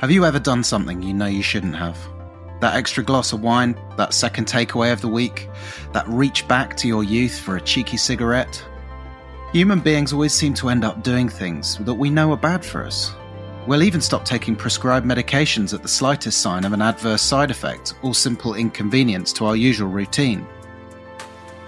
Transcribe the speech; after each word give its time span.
Have 0.00 0.10
you 0.10 0.24
ever 0.24 0.38
done 0.38 0.64
something 0.64 1.02
you 1.02 1.12
know 1.12 1.26
you 1.26 1.42
shouldn't 1.42 1.76
have? 1.76 1.98
That 2.60 2.74
extra 2.74 3.04
glass 3.04 3.34
of 3.34 3.42
wine, 3.42 3.78
that 3.98 4.14
second 4.14 4.46
takeaway 4.46 4.94
of 4.94 5.02
the 5.02 5.08
week, 5.08 5.50
that 5.92 6.08
reach 6.08 6.48
back 6.48 6.74
to 6.78 6.88
your 6.88 7.04
youth 7.04 7.38
for 7.38 7.56
a 7.56 7.60
cheeky 7.60 7.98
cigarette? 7.98 8.64
Human 9.52 9.78
beings 9.78 10.14
always 10.14 10.32
seem 10.32 10.54
to 10.54 10.70
end 10.70 10.84
up 10.84 11.02
doing 11.02 11.28
things 11.28 11.76
that 11.76 11.92
we 11.92 12.08
know 12.08 12.32
are 12.32 12.38
bad 12.38 12.64
for 12.64 12.82
us. 12.82 13.12
We'll 13.66 13.82
even 13.82 14.00
stop 14.00 14.24
taking 14.24 14.56
prescribed 14.56 15.04
medications 15.04 15.74
at 15.74 15.82
the 15.82 15.88
slightest 15.88 16.40
sign 16.40 16.64
of 16.64 16.72
an 16.72 16.80
adverse 16.80 17.20
side 17.20 17.50
effect 17.50 17.92
or 18.00 18.14
simple 18.14 18.54
inconvenience 18.54 19.34
to 19.34 19.44
our 19.44 19.54
usual 19.54 19.90
routine. 19.90 20.46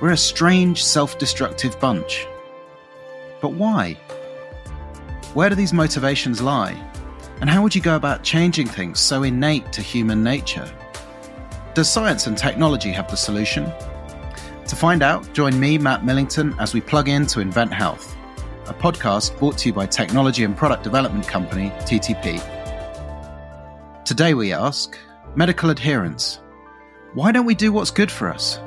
We're 0.01 0.13
a 0.13 0.17
strange, 0.17 0.83
self 0.83 1.19
destructive 1.19 1.79
bunch. 1.81 2.27
But 3.43 3.53
why? 3.53 3.93
Where 5.35 5.51
do 5.51 5.55
these 5.55 5.75
motivations 5.75 6.41
lie? 6.41 6.92
And 7.41 7.51
how 7.51 7.63
would 7.63 7.75
you 7.75 7.81
go 7.81 7.97
about 7.97 8.23
changing 8.23 8.67
things 8.67 9.01
so 9.01 9.23
innate 9.23 9.73
to 9.73 9.83
human 9.83 10.23
nature? 10.23 10.71
Does 11.75 11.91
science 11.91 12.27
and 12.27 12.37
technology 12.37 12.91
have 12.93 13.11
the 13.11 13.17
solution? 13.17 13.65
To 14.67 14.77
find 14.77 15.03
out, 15.03 15.33
join 15.33 15.59
me, 15.59 15.79
Matt 15.79 16.05
Millington, 16.05 16.55
as 16.59 16.75
we 16.75 16.81
plug 16.81 17.09
in 17.09 17.27
to 17.27 17.41
Invent 17.41 17.73
Health, 17.73 18.17
a 18.67 18.75
podcast 18.75 19.39
brought 19.39 19.59
to 19.59 19.69
you 19.69 19.73
by 19.73 19.87
technology 19.87 20.45
and 20.45 20.57
product 20.57 20.83
development 20.83 21.27
company 21.27 21.71
TTP. 21.81 22.41
Today 24.05 24.35
we 24.35 24.53
ask 24.53 24.99
medical 25.35 25.71
adherence. 25.71 26.41
Why 27.15 27.33
don't 27.33 27.47
we 27.47 27.55
do 27.55 27.73
what's 27.73 27.91
good 27.91 28.11
for 28.11 28.29
us? 28.29 28.59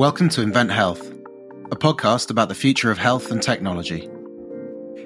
Welcome 0.00 0.30
to 0.30 0.40
Invent 0.40 0.70
Health, 0.70 1.10
a 1.70 1.76
podcast 1.76 2.30
about 2.30 2.48
the 2.48 2.54
future 2.54 2.90
of 2.90 2.96
health 2.96 3.30
and 3.30 3.42
technology. 3.42 4.08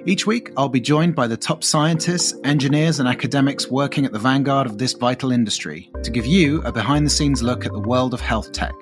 Each 0.07 0.25
week, 0.25 0.53
I'll 0.57 0.69
be 0.69 0.81
joined 0.81 1.17
by 1.17 1.27
the 1.27 1.37
top 1.37 1.65
scientists, 1.65 2.33
engineers, 2.45 3.01
and 3.01 3.09
academics 3.09 3.69
working 3.69 4.07
at 4.07 4.13
the 4.13 4.21
vanguard 4.21 4.69
of 4.69 4.79
this 4.79 4.93
vital 4.93 5.33
industry 5.33 5.91
to 6.05 6.13
give 6.13 6.27
you 6.27 6.63
a 6.63 6.71
behind 6.71 7.05
the 7.05 7.11
scenes 7.11 7.43
look 7.43 7.67
at 7.67 7.73
the 7.73 7.81
world 7.81 8.15
of 8.15 8.21
health 8.21 8.53
tech. 8.53 8.73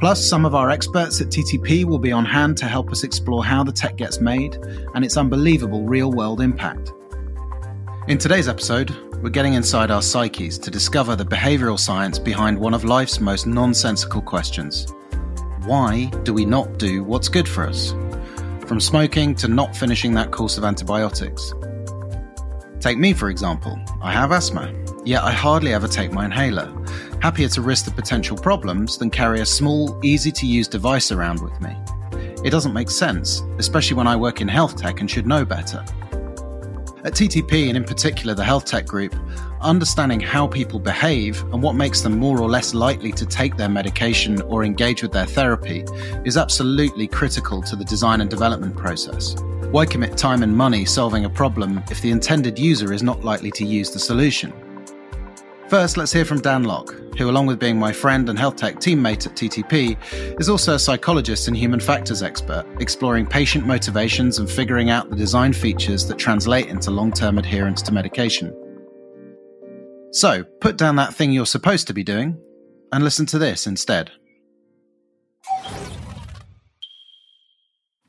Plus, 0.00 0.26
some 0.26 0.46
of 0.46 0.54
our 0.54 0.70
experts 0.70 1.20
at 1.20 1.26
TTP 1.26 1.84
will 1.84 1.98
be 1.98 2.10
on 2.10 2.24
hand 2.24 2.56
to 2.56 2.64
help 2.64 2.90
us 2.90 3.04
explore 3.04 3.44
how 3.44 3.62
the 3.62 3.70
tech 3.70 3.96
gets 3.96 4.18
made 4.18 4.56
and 4.94 5.04
its 5.04 5.18
unbelievable 5.18 5.82
real 5.82 6.10
world 6.10 6.40
impact. 6.40 6.90
In 8.08 8.16
today's 8.16 8.48
episode, 8.48 8.96
we're 9.22 9.28
getting 9.28 9.52
inside 9.52 9.90
our 9.90 10.00
psyches 10.00 10.56
to 10.60 10.70
discover 10.70 11.16
the 11.16 11.26
behavioral 11.26 11.78
science 11.78 12.18
behind 12.18 12.58
one 12.58 12.72
of 12.72 12.86
life's 12.86 13.20
most 13.20 13.46
nonsensical 13.46 14.22
questions 14.22 14.86
Why 15.64 16.06
do 16.24 16.34
we 16.34 16.44
not 16.44 16.78
do 16.78 17.04
what's 17.04 17.28
good 17.28 17.48
for 17.48 17.64
us? 17.64 17.92
From 18.66 18.80
smoking 18.80 19.36
to 19.36 19.46
not 19.46 19.76
finishing 19.76 20.12
that 20.14 20.32
course 20.32 20.58
of 20.58 20.64
antibiotics. 20.64 21.54
Take 22.80 22.98
me, 22.98 23.12
for 23.12 23.30
example. 23.30 23.78
I 24.02 24.12
have 24.12 24.32
asthma, 24.32 24.74
yet 25.04 25.22
I 25.22 25.30
hardly 25.30 25.72
ever 25.72 25.86
take 25.86 26.12
my 26.12 26.24
inhaler. 26.24 26.68
Happier 27.20 27.48
to 27.50 27.62
risk 27.62 27.84
the 27.84 27.92
potential 27.92 28.36
problems 28.36 28.98
than 28.98 29.08
carry 29.08 29.40
a 29.40 29.46
small, 29.46 30.00
easy 30.02 30.32
to 30.32 30.46
use 30.46 30.66
device 30.66 31.12
around 31.12 31.40
with 31.40 31.60
me. 31.60 31.76
It 32.44 32.50
doesn't 32.50 32.72
make 32.72 32.90
sense, 32.90 33.42
especially 33.58 33.96
when 33.96 34.08
I 34.08 34.16
work 34.16 34.40
in 34.40 34.48
health 34.48 34.76
tech 34.76 35.00
and 35.00 35.08
should 35.08 35.28
know 35.28 35.44
better. 35.44 35.84
At 37.04 37.12
TTP, 37.12 37.68
and 37.68 37.76
in 37.76 37.84
particular 37.84 38.34
the 38.34 38.44
health 38.44 38.64
tech 38.64 38.84
group, 38.84 39.14
understanding 39.62 40.20
how 40.20 40.46
people 40.46 40.78
behave 40.78 41.42
and 41.52 41.62
what 41.62 41.74
makes 41.74 42.02
them 42.02 42.18
more 42.18 42.40
or 42.40 42.48
less 42.48 42.74
likely 42.74 43.12
to 43.12 43.26
take 43.26 43.56
their 43.56 43.68
medication 43.68 44.40
or 44.42 44.64
engage 44.64 45.02
with 45.02 45.12
their 45.12 45.26
therapy 45.26 45.84
is 46.24 46.36
absolutely 46.36 47.06
critical 47.06 47.62
to 47.62 47.76
the 47.76 47.84
design 47.84 48.20
and 48.20 48.30
development 48.30 48.76
process. 48.76 49.34
Why 49.70 49.86
commit 49.86 50.16
time 50.16 50.42
and 50.42 50.56
money 50.56 50.84
solving 50.84 51.24
a 51.24 51.30
problem 51.30 51.82
if 51.90 52.00
the 52.02 52.10
intended 52.10 52.58
user 52.58 52.92
is 52.92 53.02
not 53.02 53.24
likely 53.24 53.50
to 53.52 53.64
use 53.64 53.90
the 53.90 53.98
solution? 53.98 54.52
First, 55.72 55.96
let's 55.96 56.12
hear 56.12 56.26
from 56.26 56.42
Dan 56.42 56.64
Lock, 56.64 56.94
who, 57.16 57.30
along 57.30 57.46
with 57.46 57.58
being 57.58 57.78
my 57.78 57.94
friend 57.94 58.28
and 58.28 58.38
health 58.38 58.56
tech 58.56 58.74
teammate 58.76 59.26
at 59.26 59.34
TTP, 59.34 59.96
is 60.38 60.50
also 60.50 60.74
a 60.74 60.78
psychologist 60.78 61.48
and 61.48 61.56
human 61.56 61.80
factors 61.80 62.22
expert, 62.22 62.66
exploring 62.78 63.24
patient 63.24 63.64
motivations 63.66 64.38
and 64.38 64.50
figuring 64.50 64.90
out 64.90 65.08
the 65.08 65.16
design 65.16 65.54
features 65.54 66.06
that 66.08 66.18
translate 66.18 66.66
into 66.66 66.90
long 66.90 67.10
term 67.10 67.38
adherence 67.38 67.80
to 67.80 67.92
medication. 67.92 68.54
So, 70.12 70.44
put 70.60 70.76
down 70.76 70.96
that 70.96 71.14
thing 71.14 71.32
you're 71.32 71.46
supposed 71.46 71.86
to 71.86 71.94
be 71.94 72.04
doing 72.04 72.38
and 72.92 73.02
listen 73.02 73.24
to 73.26 73.38
this 73.38 73.66
instead. 73.66 74.10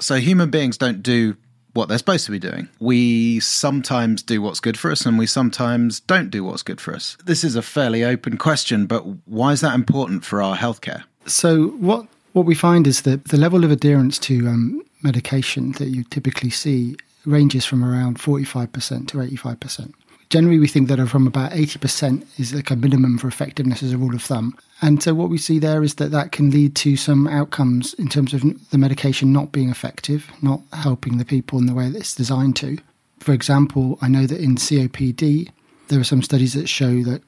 So, 0.01 0.15
human 0.15 0.49
beings 0.49 0.77
don't 0.77 1.01
do 1.01 1.37
what 1.71 1.87
they're 1.87 1.97
supposed 1.97 2.25
to 2.25 2.31
be 2.31 2.39
doing. 2.39 2.67
We 2.81 3.39
sometimes 3.39 4.21
do 4.21 4.41
what's 4.41 4.59
good 4.59 4.77
for 4.77 4.91
us 4.91 5.05
and 5.05 5.17
we 5.17 5.25
sometimes 5.25 6.01
don't 6.01 6.29
do 6.29 6.43
what's 6.43 6.61
good 6.61 6.81
for 6.81 6.93
us. 6.93 7.17
This 7.23 7.45
is 7.45 7.55
a 7.55 7.61
fairly 7.61 8.03
open 8.03 8.37
question, 8.37 8.85
but 8.85 9.03
why 9.25 9.53
is 9.53 9.61
that 9.61 9.73
important 9.73 10.25
for 10.25 10.41
our 10.41 10.57
healthcare? 10.57 11.03
So, 11.25 11.67
what, 11.67 12.05
what 12.33 12.45
we 12.45 12.53
find 12.53 12.85
is 12.85 13.03
that 13.03 13.29
the 13.29 13.37
level 13.37 13.63
of 13.63 13.71
adherence 13.71 14.19
to 14.19 14.45
um, 14.49 14.83
medication 15.03 15.71
that 15.73 15.87
you 15.87 16.03
typically 16.03 16.49
see 16.49 16.97
ranges 17.25 17.63
from 17.63 17.81
around 17.81 18.19
45% 18.19 19.07
to 19.07 19.17
85% 19.19 19.93
generally 20.33 20.57
we 20.57 20.67
think 20.67 20.88
that 20.88 21.07
from 21.07 21.27
about 21.27 21.51
80% 21.51 22.25
is 22.39 22.55
like 22.55 22.71
a 22.71 22.75
minimum 22.75 23.19
for 23.19 23.27
effectiveness 23.27 23.83
as 23.83 23.94
a 23.94 23.99
rule 23.99 24.16
of 24.16 24.23
thumb. 24.23 24.57
And 24.81 25.03
so 25.03 25.13
what 25.13 25.29
we 25.29 25.38
see 25.38 25.59
there 25.59 25.83
is 25.83 25.94
that 25.95 26.09
that 26.09 26.31
can 26.31 26.49
lead 26.49 26.75
to 26.77 26.97
some 26.97 27.27
outcomes 27.27 27.94
in 27.99 28.09
terms 28.09 28.33
of 28.33 28.41
the 28.71 28.79
medication 28.79 29.31
not 29.31 29.51
being 29.51 29.69
effective, 29.69 30.31
not 30.41 30.61
helping 30.73 31.19
the 31.19 31.23
people 31.23 31.59
in 31.59 31.67
the 31.67 31.75
way 31.75 31.88
that 31.88 31.99
it's 31.99 32.16
designed 32.16 32.55
to. 32.55 32.79
For 33.19 33.31
example, 33.31 33.99
I 34.01 34.07
know 34.07 34.25
that 34.25 34.39
in 34.39 34.55
COPD, 34.55 35.51
there 35.89 35.99
are 35.99 36.03
some 36.03 36.23
studies 36.23 36.53
that 36.53 36.67
show 36.67 37.03
that, 37.03 37.21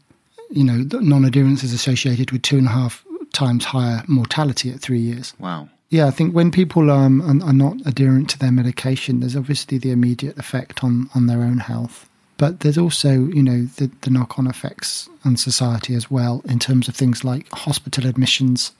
you 0.49 0.63
know, 0.63 0.77
non-adherence 0.99 1.63
is 1.63 1.73
associated 1.73 2.31
with 2.31 2.41
two 2.41 2.57
and 2.57 2.65
a 2.65 2.71
half 2.71 3.05
times 3.33 3.65
higher 3.65 4.03
mortality 4.07 4.71
at 4.71 4.79
three 4.79 4.99
years. 4.99 5.35
Wow. 5.37 5.69
Yeah, 5.91 6.07
I 6.07 6.11
think 6.11 6.33
when 6.33 6.49
people 6.49 6.89
um, 6.89 7.21
are, 7.21 7.49
are 7.49 7.53
not 7.53 7.77
adherent 7.85 8.31
to 8.31 8.39
their 8.39 8.51
medication, 8.51 9.19
there's 9.19 9.35
obviously 9.35 9.77
the 9.77 9.91
immediate 9.91 10.39
effect 10.39 10.83
on, 10.83 11.07
on 11.13 11.27
their 11.27 11.43
own 11.43 11.59
health. 11.59 12.09
But 12.37 12.59
there's 12.59 12.77
also, 12.77 13.11
you 13.11 13.41
know, 13.41 13.65
the, 13.77 13.89
the 14.01 14.09
knock 14.09 14.37
on 14.37 14.47
effects 14.47 15.09
on 15.23 15.37
society 15.37 15.95
as 15.95 16.11
well 16.11 16.41
in 16.45 16.59
terms 16.59 16.87
of 16.87 16.95
things 16.95 17.23
like 17.23 17.49
hospital 17.51 18.05
admissions. 18.07 18.73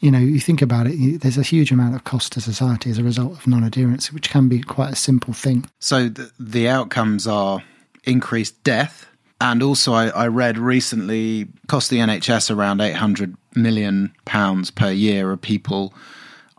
You 0.00 0.10
know, 0.10 0.18
you 0.18 0.40
think 0.40 0.62
about 0.62 0.86
it, 0.86 1.20
there's 1.20 1.38
a 1.38 1.42
huge 1.42 1.70
amount 1.70 1.94
of 1.94 2.04
cost 2.04 2.32
to 2.32 2.40
society 2.40 2.90
as 2.90 2.98
a 2.98 3.04
result 3.04 3.32
of 3.32 3.46
non 3.46 3.64
adherence, 3.64 4.12
which 4.12 4.30
can 4.30 4.48
be 4.48 4.60
quite 4.60 4.92
a 4.92 4.96
simple 4.96 5.34
thing. 5.34 5.66
So 5.80 6.08
the, 6.08 6.30
the 6.38 6.68
outcomes 6.68 7.26
are 7.26 7.62
increased 8.04 8.62
death. 8.64 9.06
And 9.40 9.62
also, 9.62 9.92
I, 9.92 10.08
I 10.08 10.28
read 10.28 10.56
recently, 10.56 11.48
cost 11.66 11.90
the 11.90 11.98
NHS 11.98 12.54
around 12.54 12.80
800 12.80 13.34
million 13.54 14.14
pounds 14.24 14.70
per 14.70 14.90
year 14.90 15.30
of 15.32 15.42
people 15.42 15.92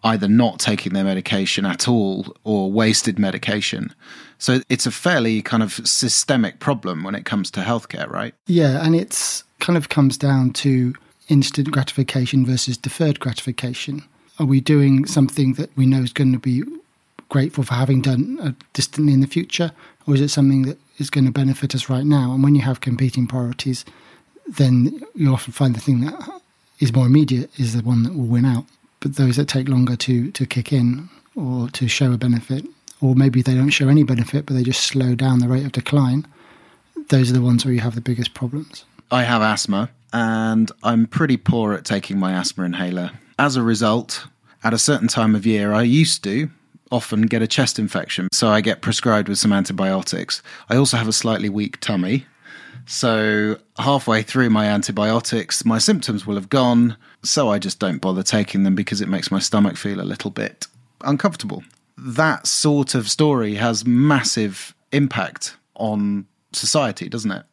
either 0.05 0.27
not 0.27 0.59
taking 0.59 0.93
their 0.93 1.03
medication 1.03 1.65
at 1.65 1.87
all 1.87 2.35
or 2.43 2.71
wasted 2.71 3.17
medication. 3.17 3.93
So 4.37 4.61
it's 4.69 4.85
a 4.85 4.91
fairly 4.91 5.41
kind 5.41 5.63
of 5.63 5.73
systemic 5.87 6.59
problem 6.59 7.03
when 7.03 7.15
it 7.15 7.25
comes 7.25 7.51
to 7.51 7.61
healthcare, 7.61 8.09
right? 8.09 8.33
Yeah, 8.47 8.85
and 8.85 8.95
it's 8.95 9.43
kind 9.59 9.77
of 9.77 9.89
comes 9.89 10.17
down 10.17 10.51
to 10.53 10.93
instant 11.29 11.71
gratification 11.71 12.45
versus 12.45 12.77
deferred 12.77 13.19
gratification. 13.19 14.03
Are 14.39 14.45
we 14.45 14.59
doing 14.59 15.05
something 15.05 15.53
that 15.53 15.75
we 15.77 15.85
know 15.85 16.01
is 16.01 16.13
going 16.13 16.33
to 16.33 16.39
be 16.39 16.63
grateful 17.29 17.63
for 17.63 17.73
having 17.73 18.01
done 18.01 18.37
uh, 18.41 18.51
distantly 18.73 19.13
in 19.13 19.21
the 19.21 19.27
future, 19.27 19.71
or 20.05 20.13
is 20.13 20.21
it 20.21 20.29
something 20.29 20.63
that 20.63 20.77
is 20.97 21.09
going 21.09 21.25
to 21.25 21.31
benefit 21.31 21.73
us 21.73 21.89
right 21.89 22.05
now? 22.05 22.33
And 22.33 22.43
when 22.43 22.55
you 22.55 22.61
have 22.61 22.81
competing 22.81 23.27
priorities, 23.27 23.85
then 24.47 25.01
you 25.15 25.33
often 25.33 25.53
find 25.53 25.75
the 25.75 25.79
thing 25.79 26.01
that 26.01 26.41
is 26.79 26.93
more 26.93 27.05
immediate 27.05 27.49
is 27.59 27.73
the 27.73 27.81
one 27.81 28.03
that 28.03 28.13
will 28.13 28.25
win 28.25 28.45
out 28.45 28.65
but 29.05 29.17
those 29.17 29.35
that 29.35 29.47
take 29.47 29.69
longer 29.69 29.95
to 29.95 30.31
to 30.31 30.47
kick 30.47 30.73
in 30.73 31.09
or 31.35 31.69
to 31.69 31.87
show 31.87 32.11
a 32.11 32.17
benefit, 32.17 32.65
or 33.05 33.15
maybe 33.15 33.41
they 33.41 33.53
don't 33.53 33.69
show 33.69 33.87
any 33.87 34.03
benefit, 34.03 34.45
but 34.45 34.55
they 34.55 34.63
just 34.63 34.83
slow 34.83 35.15
down 35.15 35.39
the 35.39 35.47
rate 35.47 35.65
of 35.65 35.71
decline. 35.71 36.25
Those 37.09 37.29
are 37.29 37.33
the 37.33 37.41
ones 37.41 37.63
where 37.63 37.73
you 37.73 37.81
have 37.81 37.95
the 37.95 38.01
biggest 38.01 38.33
problems. 38.33 38.85
I 39.11 39.23
have 39.23 39.41
asthma, 39.41 39.91
and 40.11 40.71
I'm 40.83 41.05
pretty 41.05 41.37
poor 41.37 41.73
at 41.73 41.85
taking 41.85 42.17
my 42.17 42.33
asthma 42.33 42.63
inhaler. 42.63 43.11
As 43.37 43.55
a 43.55 43.61
result, 43.61 44.27
at 44.63 44.73
a 44.73 44.79
certain 44.79 45.07
time 45.07 45.35
of 45.35 45.45
year, 45.45 45.73
I 45.73 45.83
used 45.83 46.23
to 46.23 46.49
often 46.91 47.23
get 47.23 47.41
a 47.41 47.47
chest 47.47 47.77
infection, 47.77 48.29
so 48.31 48.47
I 48.47 48.61
get 48.61 48.81
prescribed 48.81 49.27
with 49.27 49.37
some 49.37 49.53
antibiotics. 49.53 50.41
I 50.69 50.75
also 50.75 50.97
have 50.97 51.07
a 51.07 51.13
slightly 51.13 51.49
weak 51.49 51.79
tummy, 51.79 52.25
so, 52.85 53.57
halfway 53.79 54.21
through 54.21 54.51
my 54.51 54.65
antibiotics, 54.65 55.65
my 55.65 55.79
symptoms 55.79 56.27
will 56.27 56.35
have 56.35 56.49
gone. 56.49 56.97
So, 57.23 57.49
I 57.49 57.57
just 57.57 57.79
don't 57.79 57.99
bother 57.99 58.21
taking 58.21 58.63
them 58.63 58.75
because 58.75 59.01
it 59.01 59.09
makes 59.09 59.31
my 59.31 59.39
stomach 59.39 59.75
feel 59.75 59.99
a 59.99 60.03
little 60.03 60.29
bit 60.29 60.67
uncomfortable. 61.01 61.63
That 61.97 62.47
sort 62.47 62.95
of 62.95 63.09
story 63.09 63.55
has 63.55 63.85
massive 63.85 64.75
impact 64.91 65.57
on 65.75 66.25
society, 66.53 67.09
doesn't 67.09 67.31
it? 67.31 67.43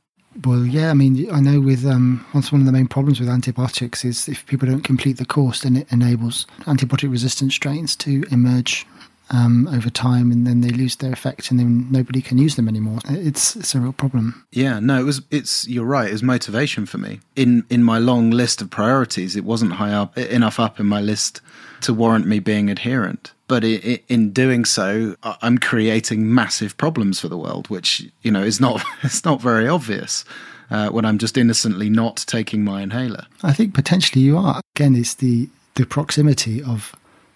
Well, 0.44 0.64
yeah, 0.64 0.90
I 0.90 0.94
mean, 0.94 1.30
I 1.30 1.40
know 1.40 1.60
with 1.60 1.84
um, 1.84 2.24
that's 2.32 2.50
one 2.50 2.62
of 2.62 2.66
the 2.66 2.72
main 2.72 2.88
problems 2.88 3.20
with 3.20 3.28
antibiotics 3.28 4.02
is 4.04 4.28
if 4.28 4.46
people 4.46 4.66
don't 4.66 4.82
complete 4.82 5.18
the 5.18 5.26
course, 5.26 5.60
then 5.60 5.76
it 5.76 5.92
enables 5.92 6.46
antibiotic 6.60 7.10
resistant 7.10 7.52
strains 7.52 7.94
to 7.96 8.24
emerge 8.30 8.86
um, 9.32 9.66
over 9.68 9.90
time, 9.90 10.30
and 10.30 10.46
then 10.46 10.60
they 10.60 10.68
lose 10.68 10.96
their 10.96 11.12
effect, 11.12 11.50
and 11.50 11.58
then 11.58 11.90
nobody 11.90 12.20
can 12.20 12.38
use 12.38 12.56
them 12.56 12.68
anymore. 12.68 13.00
It's 13.08 13.56
it's 13.56 13.74
a 13.74 13.80
real 13.80 13.92
problem. 13.92 14.44
Yeah, 14.52 14.78
no, 14.78 15.00
it 15.00 15.04
was. 15.04 15.22
It's 15.30 15.66
you're 15.66 15.86
right. 15.86 16.08
It 16.08 16.12
was 16.12 16.22
motivation 16.22 16.86
for 16.86 16.98
me. 16.98 17.20
In 17.34 17.64
in 17.70 17.82
my 17.82 17.98
long 17.98 18.30
list 18.30 18.60
of 18.60 18.70
priorities, 18.70 19.34
it 19.34 19.44
wasn't 19.44 19.72
high 19.72 19.92
up 19.92 20.16
enough 20.18 20.60
up 20.60 20.78
in 20.78 20.86
my 20.86 21.00
list 21.00 21.40
to 21.80 21.94
warrant 21.94 22.26
me 22.26 22.38
being 22.38 22.70
adherent. 22.70 23.32
But 23.48 23.64
it, 23.64 23.84
it, 23.84 24.04
in 24.08 24.30
doing 24.30 24.64
so, 24.64 25.16
I'm 25.22 25.58
creating 25.58 26.32
massive 26.32 26.76
problems 26.76 27.18
for 27.20 27.28
the 27.28 27.38
world, 27.38 27.68
which 27.68 28.06
you 28.22 28.30
know 28.30 28.42
is 28.42 28.60
not 28.60 28.84
it's 29.02 29.24
not 29.24 29.40
very 29.40 29.66
obvious. 29.66 30.24
Uh, 30.70 30.88
when 30.88 31.04
I'm 31.04 31.18
just 31.18 31.36
innocently 31.36 31.90
not 31.90 32.24
taking 32.26 32.64
my 32.64 32.80
inhaler. 32.80 33.26
I 33.42 33.52
think 33.52 33.74
potentially 33.74 34.22
you 34.22 34.38
are. 34.38 34.62
Again, 34.74 34.94
it's 34.94 35.12
the 35.12 35.50
the 35.74 35.84
proximity 35.84 36.62
of 36.62 36.94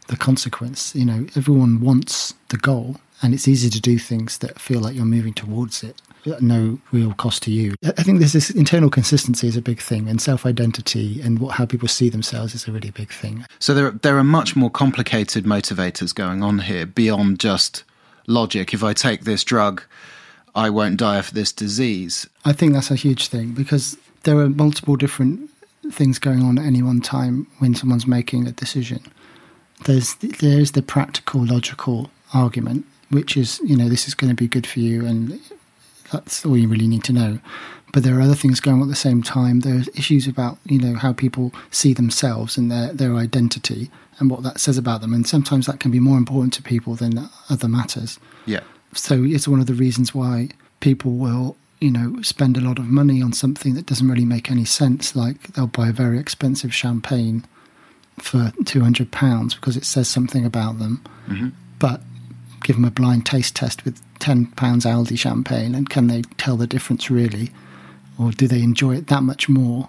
the 0.08 0.16
consequence. 0.16 0.94
You 0.94 1.04
know, 1.04 1.26
everyone 1.36 1.80
wants 1.80 2.34
the 2.48 2.56
goal, 2.56 2.96
and 3.22 3.34
it's 3.34 3.48
easy 3.48 3.70
to 3.70 3.80
do 3.80 3.98
things 3.98 4.38
that 4.38 4.60
feel 4.60 4.80
like 4.80 4.94
you're 4.94 5.04
moving 5.04 5.34
towards 5.34 5.82
it 5.82 6.00
at 6.26 6.42
no 6.42 6.78
real 6.90 7.14
cost 7.14 7.42
to 7.44 7.50
you. 7.50 7.74
I 7.84 8.02
think 8.02 8.18
this 8.18 8.50
internal 8.50 8.90
consistency 8.90 9.46
is 9.46 9.56
a 9.56 9.62
big 9.62 9.80
thing, 9.80 10.08
and 10.08 10.20
self 10.20 10.44
identity 10.46 11.20
and 11.20 11.38
what 11.38 11.56
how 11.56 11.66
people 11.66 11.88
see 11.88 12.08
themselves 12.08 12.54
is 12.54 12.66
a 12.66 12.72
really 12.72 12.90
big 12.90 13.12
thing. 13.12 13.44
So 13.58 13.74
there 13.74 13.90
there 13.90 14.18
are 14.18 14.24
much 14.24 14.56
more 14.56 14.70
complicated 14.70 15.44
motivators 15.44 16.14
going 16.14 16.42
on 16.42 16.60
here 16.60 16.86
beyond 16.86 17.40
just 17.40 17.84
logic. 18.26 18.74
If 18.74 18.82
I 18.82 18.92
take 18.92 19.24
this 19.24 19.44
drug, 19.44 19.82
I 20.54 20.70
won't 20.70 20.98
die 20.98 21.18
of 21.18 21.32
this 21.32 21.52
disease. 21.52 22.28
I 22.44 22.52
think 22.52 22.72
that's 22.72 22.90
a 22.90 22.96
huge 22.96 23.28
thing 23.28 23.52
because 23.52 23.96
there 24.24 24.38
are 24.38 24.48
multiple 24.48 24.96
different 24.96 25.50
things 25.92 26.18
going 26.18 26.42
on 26.42 26.58
at 26.58 26.64
any 26.64 26.82
one 26.82 27.00
time 27.00 27.46
when 27.58 27.74
someone's 27.74 28.08
making 28.08 28.48
a 28.48 28.52
decision 28.52 29.00
there's 29.84 30.14
there's 30.14 30.72
the 30.72 30.82
practical, 30.82 31.44
logical 31.44 32.10
argument, 32.32 32.86
which 33.10 33.36
is 33.36 33.60
you 33.64 33.76
know 33.76 33.88
this 33.88 34.08
is 34.08 34.14
going 34.14 34.30
to 34.30 34.36
be 34.36 34.48
good 34.48 34.66
for 34.66 34.80
you, 34.80 35.04
and 35.04 35.40
that's 36.12 36.44
all 36.44 36.56
you 36.56 36.68
really 36.68 36.88
need 36.88 37.04
to 37.04 37.12
know. 37.12 37.38
But 37.92 38.02
there 38.02 38.18
are 38.18 38.22
other 38.22 38.34
things 38.34 38.60
going 38.60 38.76
on 38.76 38.82
at 38.82 38.88
the 38.88 38.96
same 38.96 39.22
time. 39.22 39.60
There's 39.60 39.88
issues 39.88 40.26
about 40.26 40.58
you 40.64 40.78
know 40.78 40.94
how 40.96 41.12
people 41.12 41.52
see 41.70 41.92
themselves 41.92 42.56
and 42.56 42.70
their 42.70 42.92
their 42.92 43.14
identity 43.14 43.90
and 44.18 44.30
what 44.30 44.42
that 44.42 44.60
says 44.60 44.78
about 44.78 45.02
them, 45.02 45.12
and 45.12 45.26
sometimes 45.26 45.66
that 45.66 45.80
can 45.80 45.90
be 45.90 46.00
more 46.00 46.18
important 46.18 46.54
to 46.54 46.62
people 46.62 46.94
than 46.94 47.28
other 47.50 47.68
matters. 47.68 48.18
Yeah. 48.46 48.60
So 48.94 49.24
it's 49.24 49.46
one 49.46 49.60
of 49.60 49.66
the 49.66 49.74
reasons 49.74 50.14
why 50.14 50.48
people 50.80 51.12
will 51.12 51.56
you 51.80 51.90
know 51.90 52.22
spend 52.22 52.56
a 52.56 52.60
lot 52.60 52.78
of 52.78 52.86
money 52.86 53.20
on 53.20 53.34
something 53.34 53.74
that 53.74 53.86
doesn't 53.86 54.08
really 54.08 54.24
make 54.24 54.50
any 54.50 54.64
sense. 54.64 55.14
Like 55.14 55.52
they'll 55.52 55.66
buy 55.66 55.88
a 55.88 55.92
very 55.92 56.18
expensive 56.18 56.74
champagne 56.74 57.44
for 58.18 58.52
two 58.64 58.80
hundred 58.80 59.10
pounds 59.10 59.54
because 59.54 59.76
it 59.76 59.84
says 59.84 60.08
something 60.08 60.44
about 60.44 60.78
them, 60.78 61.04
mm-hmm. 61.28 61.48
but 61.78 62.00
give 62.62 62.76
them 62.76 62.84
a 62.84 62.90
blind 62.90 63.26
taste 63.26 63.54
test 63.54 63.84
with 63.84 64.00
ten 64.18 64.46
pounds 64.46 64.84
Aldi 64.84 65.18
champagne, 65.18 65.74
and 65.74 65.88
can 65.88 66.06
they 66.06 66.22
tell 66.36 66.56
the 66.56 66.66
difference 66.66 67.10
really, 67.10 67.50
or 68.18 68.30
do 68.32 68.48
they 68.48 68.62
enjoy 68.62 68.96
it 68.96 69.08
that 69.08 69.22
much 69.22 69.48
more? 69.48 69.88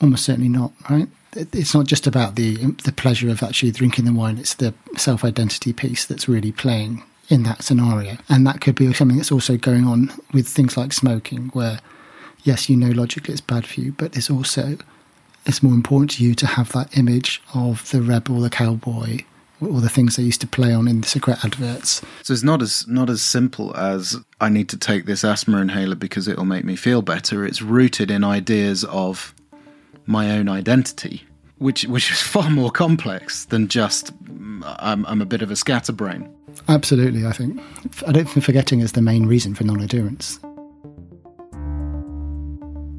Almost 0.00 0.24
certainly 0.24 0.48
not, 0.48 0.72
right? 0.88 1.08
It's 1.32 1.74
not 1.74 1.86
just 1.86 2.06
about 2.06 2.36
the 2.36 2.56
the 2.84 2.92
pleasure 2.92 3.28
of 3.30 3.42
actually 3.42 3.72
drinking 3.72 4.04
the 4.04 4.12
wine; 4.12 4.38
it's 4.38 4.54
the 4.54 4.74
self 4.96 5.24
identity 5.24 5.72
piece 5.72 6.04
that's 6.04 6.28
really 6.28 6.52
playing 6.52 7.02
in 7.28 7.44
that 7.44 7.62
scenario, 7.62 8.18
and 8.28 8.46
that 8.46 8.60
could 8.60 8.74
be 8.74 8.92
something 8.92 9.16
that's 9.16 9.32
also 9.32 9.56
going 9.56 9.86
on 9.86 10.12
with 10.32 10.48
things 10.48 10.76
like 10.76 10.92
smoking, 10.92 11.48
where 11.52 11.78
yes, 12.42 12.68
you 12.68 12.76
know 12.76 12.90
logically 12.90 13.32
it's 13.32 13.40
bad 13.40 13.66
for 13.66 13.80
you, 13.80 13.92
but 13.92 14.16
it's 14.16 14.30
also 14.30 14.76
it's 15.46 15.62
more 15.62 15.74
important 15.74 16.12
to 16.12 16.24
you 16.24 16.34
to 16.34 16.46
have 16.46 16.72
that 16.72 16.96
image 16.96 17.42
of 17.54 17.88
the 17.90 18.02
rebel, 18.02 18.40
the 18.40 18.50
cowboy, 18.50 19.20
or 19.60 19.80
the 19.80 19.88
things 19.88 20.16
they 20.16 20.22
used 20.22 20.40
to 20.40 20.46
play 20.46 20.72
on 20.72 20.88
in 20.88 21.00
the 21.02 21.06
cigarette 21.06 21.44
adverts. 21.44 22.02
So 22.22 22.32
it's 22.32 22.42
not 22.42 22.62
as 22.62 22.86
not 22.86 23.10
as 23.10 23.22
simple 23.22 23.76
as 23.76 24.16
I 24.40 24.48
need 24.48 24.68
to 24.70 24.76
take 24.76 25.06
this 25.06 25.24
asthma 25.24 25.60
inhaler 25.60 25.96
because 25.96 26.28
it'll 26.28 26.44
make 26.44 26.64
me 26.64 26.76
feel 26.76 27.02
better. 27.02 27.44
It's 27.44 27.62
rooted 27.62 28.10
in 28.10 28.24
ideas 28.24 28.84
of 28.84 29.34
my 30.06 30.30
own 30.30 30.48
identity, 30.48 31.24
which 31.58 31.84
which 31.84 32.10
is 32.10 32.20
far 32.20 32.50
more 32.50 32.70
complex 32.70 33.44
than 33.46 33.68
just 33.68 34.12
I'm, 34.64 35.04
I'm 35.06 35.20
a 35.20 35.26
bit 35.26 35.42
of 35.42 35.50
a 35.50 35.56
scatterbrain. 35.56 36.28
Absolutely, 36.68 37.26
I 37.26 37.32
think. 37.32 37.60
I 38.06 38.12
don't 38.12 38.28
think 38.28 38.44
forgetting 38.44 38.80
is 38.80 38.92
the 38.92 39.02
main 39.02 39.26
reason 39.26 39.54
for 39.54 39.64
non-adherence. 39.64 40.40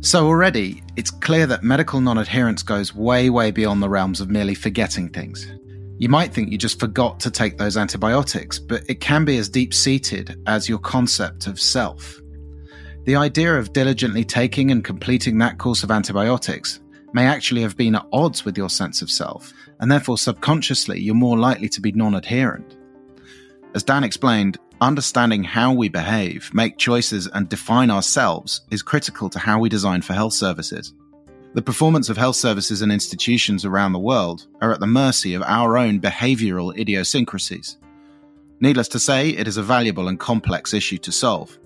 So, 0.04 0.26
already, 0.26 0.82
it's 0.96 1.12
clear 1.12 1.46
that 1.46 1.62
medical 1.62 2.02
non 2.02 2.18
adherence 2.18 2.64
goes 2.64 2.96
way, 2.96 3.30
way 3.30 3.52
beyond 3.52 3.84
the 3.84 3.90
realms 3.90 4.20
of 4.20 4.32
merely 4.32 4.56
forgetting 4.56 5.10
things. 5.10 5.48
You 6.00 6.10
might 6.10 6.34
think 6.34 6.52
you 6.52 6.58
just 6.58 6.80
forgot 6.80 7.20
to 7.20 7.30
take 7.30 7.60
those 7.60 7.78
antibiotics, 7.78 8.58
but 8.58 8.84
it 8.90 9.00
can 9.00 9.26
be 9.26 9.38
as 9.38 9.48
deep 9.48 9.76
seated 9.76 10.42
as 10.48 10.68
your 10.68 10.80
concept 10.80 11.46
of 11.46 11.60
self. 11.60 12.20
The 13.04 13.16
idea 13.16 13.54
of 13.56 13.74
diligently 13.74 14.26
taking 14.26 14.72
and 14.72 14.84
completing 14.84 15.38
that 15.38 15.60
course 15.60 15.84
of 15.84 15.92
antibiotics 15.92 16.80
may 17.14 17.28
actually 17.28 17.62
have 17.62 17.78
been 17.78 17.94
at 17.94 18.08
odds 18.12 18.44
with 18.44 18.58
your 18.58 18.70
sense 18.70 19.04
of 19.04 19.12
self, 19.12 19.54
and 19.80 19.92
therefore 19.92 20.18
subconsciously 20.18 21.00
you're 21.00 21.14
more 21.14 21.38
likely 21.38 21.70
to 21.70 21.80
be 21.80 21.92
non 21.92 22.16
adherent. 22.16 22.76
As 23.76 23.84
Dan 23.84 24.04
explained, 24.04 24.58
Understanding 24.82 25.44
how 25.44 25.74
we 25.74 25.90
behave, 25.90 26.52
make 26.56 26.80
choices, 26.80 27.28
and 27.28 27.48
define 27.48 27.92
ourselves 27.92 28.62
is 28.72 28.82
critical 28.82 29.30
to 29.30 29.38
how 29.38 29.60
we 29.60 29.70
design 29.70 30.02
for 30.02 30.14
health 30.14 30.34
services. 30.34 30.96
The 31.54 31.62
performance 31.62 32.10
of 32.10 32.18
health 32.18 32.36
services 32.36 32.82
and 32.82 32.92
institutions 32.92 33.64
around 33.64 33.94
the 33.94 34.00
world 34.00 34.48
are 34.60 34.74
at 34.74 34.80
the 34.80 34.88
mercy 34.88 35.36
of 35.36 35.44
our 35.44 35.78
own 35.78 36.02
behavioral 36.02 36.76
idiosyncrasies. 36.76 37.78
Needless 38.60 38.88
to 38.88 38.98
say, 39.00 39.30
it 39.30 39.48
is 39.48 39.58
a 39.58 39.62
valuable 39.62 40.08
and 40.08 40.20
complex 40.20 40.74
issue 40.74 40.98
to 40.98 41.12
solve. 41.12 41.60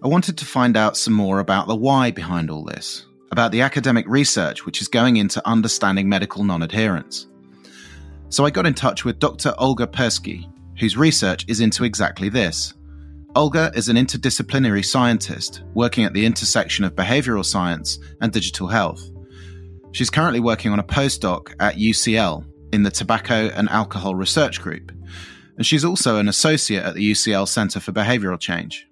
I 0.00 0.06
wanted 0.06 0.38
to 0.38 0.44
find 0.44 0.76
out 0.76 0.96
some 0.96 1.14
more 1.14 1.40
about 1.40 1.66
the 1.66 1.74
why 1.74 2.12
behind 2.12 2.52
all 2.52 2.62
this, 2.62 3.04
about 3.32 3.50
the 3.50 3.62
academic 3.62 4.06
research 4.06 4.64
which 4.64 4.80
is 4.80 4.86
going 4.86 5.16
into 5.16 5.42
understanding 5.44 6.08
medical 6.08 6.44
non 6.44 6.62
adherence. 6.62 7.26
So 8.28 8.44
I 8.44 8.50
got 8.50 8.66
in 8.66 8.74
touch 8.74 9.04
with 9.04 9.18
Dr. 9.18 9.54
Olga 9.58 9.88
Perski, 9.88 10.48
whose 10.78 10.96
research 10.96 11.44
is 11.48 11.60
into 11.60 11.84
exactly 11.84 12.28
this. 12.28 12.74
Olga 13.36 13.72
is 13.74 13.88
an 13.88 13.96
interdisciplinary 13.96 14.84
scientist 14.84 15.62
working 15.74 16.04
at 16.04 16.12
the 16.12 16.24
intersection 16.24 16.84
of 16.84 16.94
behavioral 16.94 17.44
science 17.44 17.98
and 18.20 18.32
digital 18.32 18.68
health. 18.68 19.02
She's 19.92 20.10
currently 20.10 20.40
working 20.40 20.72
on 20.72 20.78
a 20.78 20.84
postdoc 20.84 21.54
at 21.60 21.76
UCL 21.76 22.44
in 22.72 22.82
the 22.82 22.90
Tobacco 22.90 23.48
and 23.48 23.68
Alcohol 23.70 24.14
Research 24.14 24.60
Group, 24.60 24.92
and 25.56 25.66
she's 25.66 25.84
also 25.84 26.18
an 26.18 26.28
associate 26.28 26.84
at 26.84 26.94
the 26.94 27.12
UCL 27.12 27.48
Centre 27.48 27.80
for 27.80 27.92
Behavioral 27.92 28.38
Change. 28.38 28.86